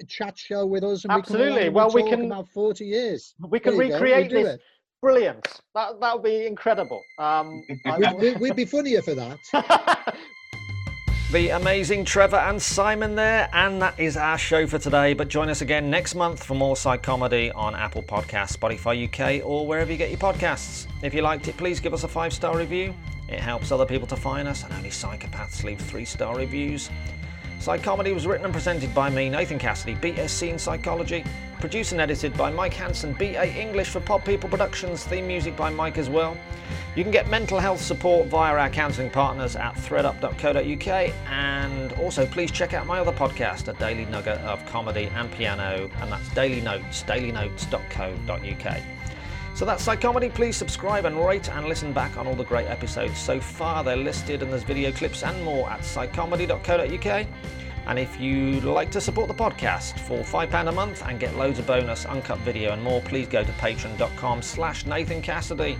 chat 0.08 0.36
show 0.38 0.66
with 0.66 0.84
us, 0.84 1.04
and 1.04 1.14
we 1.14 1.22
come 1.22 1.36
Absolutely. 1.36 1.48
along 1.52 1.66
and 1.66 1.74
Well, 1.74 1.90
we 1.90 2.02
talk 2.02 2.10
can- 2.10 2.26
about 2.26 2.48
forty 2.48 2.86
years. 2.86 3.34
we 3.48 3.58
can 3.60 3.76
There 3.76 3.84
you 3.86 3.90
go, 3.92 3.96
we 3.98 4.02
recreate 4.12 4.30
this. 4.30 4.54
it. 4.54 4.60
Brilliant. 5.02 5.46
That 5.74 5.98
that 6.00 6.14
would 6.14 6.22
be 6.24 6.46
incredible. 6.46 7.00
Um, 7.18 7.64
We'd, 7.98 8.14
we'd, 8.20 8.40
we'd 8.40 8.56
be 8.56 8.66
funnier 8.66 9.02
for 9.02 9.14
that. 9.14 9.38
The 11.32 11.50
amazing 11.50 12.04
Trevor 12.06 12.38
and 12.38 12.60
Simon 12.60 13.14
there, 13.14 13.48
and 13.52 13.80
that 13.82 14.00
is 14.00 14.16
our 14.16 14.36
show 14.36 14.66
for 14.66 14.80
today. 14.80 15.14
But 15.14 15.28
join 15.28 15.48
us 15.48 15.60
again 15.60 15.88
next 15.88 16.16
month 16.16 16.42
for 16.42 16.54
more 16.56 16.74
Psychomedy 16.74 17.54
on 17.54 17.76
Apple 17.76 18.02
Podcasts, 18.02 18.56
Spotify 18.56 19.04
UK, 19.06 19.46
or 19.46 19.64
wherever 19.64 19.92
you 19.92 19.96
get 19.96 20.10
your 20.10 20.18
podcasts. 20.18 20.88
If 21.04 21.14
you 21.14 21.22
liked 21.22 21.46
it, 21.46 21.56
please 21.56 21.78
give 21.78 21.94
us 21.94 22.02
a 22.02 22.08
five 22.08 22.32
star 22.32 22.56
review. 22.58 22.92
It 23.30 23.40
helps 23.40 23.70
other 23.70 23.86
people 23.86 24.08
to 24.08 24.16
find 24.16 24.48
us, 24.48 24.64
and 24.64 24.72
only 24.72 24.90
psychopaths 24.90 25.62
leave 25.62 25.80
three 25.80 26.04
star 26.04 26.36
reviews. 26.36 26.90
Psychomedy 27.60 28.14
was 28.14 28.26
written 28.26 28.46
and 28.46 28.54
presented 28.54 28.94
by 28.94 29.10
me, 29.10 29.28
Nathan 29.28 29.58
Cassidy, 29.58 29.94
BSc 29.94 30.48
in 30.48 30.58
Psychology. 30.58 31.22
Produced 31.60 31.92
and 31.92 32.00
edited 32.00 32.34
by 32.38 32.50
Mike 32.50 32.72
Hansen, 32.72 33.12
BA 33.12 33.54
English 33.54 33.90
for 33.90 34.00
Pod 34.00 34.24
People 34.24 34.48
Productions. 34.48 35.04
Theme 35.04 35.26
music 35.26 35.56
by 35.58 35.68
Mike 35.68 35.98
as 35.98 36.08
well. 36.08 36.38
You 36.96 37.02
can 37.02 37.12
get 37.12 37.28
mental 37.28 37.58
health 37.58 37.82
support 37.82 38.28
via 38.28 38.56
our 38.56 38.70
counselling 38.70 39.10
partners 39.10 39.56
at 39.56 39.74
threadup.co.uk. 39.74 41.12
And 41.30 41.92
also, 41.92 42.24
please 42.24 42.50
check 42.50 42.72
out 42.72 42.86
my 42.86 42.98
other 42.98 43.12
podcast, 43.12 43.68
A 43.68 43.74
Daily 43.78 44.06
Nugget 44.06 44.38
of 44.38 44.64
Comedy 44.64 45.10
and 45.14 45.30
Piano, 45.32 45.90
and 46.00 46.10
that's 46.10 46.28
Daily 46.30 46.62
Notes, 46.62 47.02
dailynotes.co.uk. 47.02 48.99
So 49.60 49.66
that's 49.66 49.86
Psychomedy. 49.86 50.32
Please 50.32 50.56
subscribe 50.56 51.04
and 51.04 51.22
rate 51.22 51.50
and 51.50 51.66
listen 51.66 51.92
back 51.92 52.16
on 52.16 52.26
all 52.26 52.34
the 52.34 52.44
great 52.44 52.66
episodes 52.68 53.18
so 53.18 53.38
far. 53.38 53.84
They're 53.84 53.94
listed 53.94 54.42
and 54.42 54.50
there's 54.50 54.62
video 54.62 54.90
clips 54.90 55.22
and 55.22 55.44
more 55.44 55.68
at 55.68 55.80
psychomedy.co.uk. 55.80 57.26
And 57.86 57.98
if 57.98 58.18
you'd 58.18 58.64
like 58.64 58.90
to 58.92 59.02
support 59.02 59.28
the 59.28 59.34
podcast 59.34 60.00
for 60.00 60.20
£5 60.20 60.68
a 60.68 60.72
month 60.72 61.02
and 61.06 61.20
get 61.20 61.36
loads 61.36 61.58
of 61.58 61.66
bonus, 61.66 62.06
uncut 62.06 62.38
video 62.38 62.72
and 62.72 62.82
more, 62.82 63.02
please 63.02 63.26
go 63.28 63.44
to 63.44 63.52
patreon.com 63.52 64.40
slash 64.40 64.86
Nathan 64.86 65.20
Cassidy. 65.20 65.76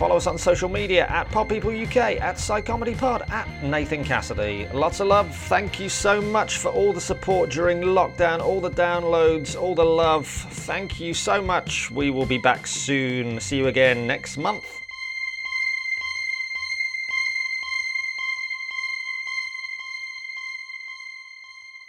Follow 0.00 0.16
us 0.16 0.26
on 0.26 0.38
social 0.38 0.70
media 0.70 1.06
at 1.08 1.30
Pod 1.30 1.50
People 1.50 1.70
UK, 1.70 2.22
at 2.22 2.36
Psychomedy 2.36 2.96
Pod, 2.96 3.20
at 3.28 3.46
Nathan 3.62 4.02
Cassidy. 4.02 4.66
Lots 4.72 5.00
of 5.00 5.08
love. 5.08 5.36
Thank 5.36 5.78
you 5.78 5.90
so 5.90 6.22
much 6.22 6.56
for 6.56 6.70
all 6.70 6.94
the 6.94 7.00
support 7.02 7.50
during 7.50 7.82
lockdown, 7.82 8.40
all 8.40 8.62
the 8.62 8.70
downloads, 8.70 9.60
all 9.60 9.74
the 9.74 9.84
love. 9.84 10.26
Thank 10.26 11.00
you 11.00 11.12
so 11.12 11.42
much. 11.42 11.90
We 11.90 12.08
will 12.10 12.24
be 12.24 12.38
back 12.38 12.66
soon. 12.66 13.40
See 13.40 13.58
you 13.58 13.66
again 13.66 14.06
next 14.06 14.38
month. 14.38 14.80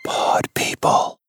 Pod 0.04 0.54
people. 0.54 1.21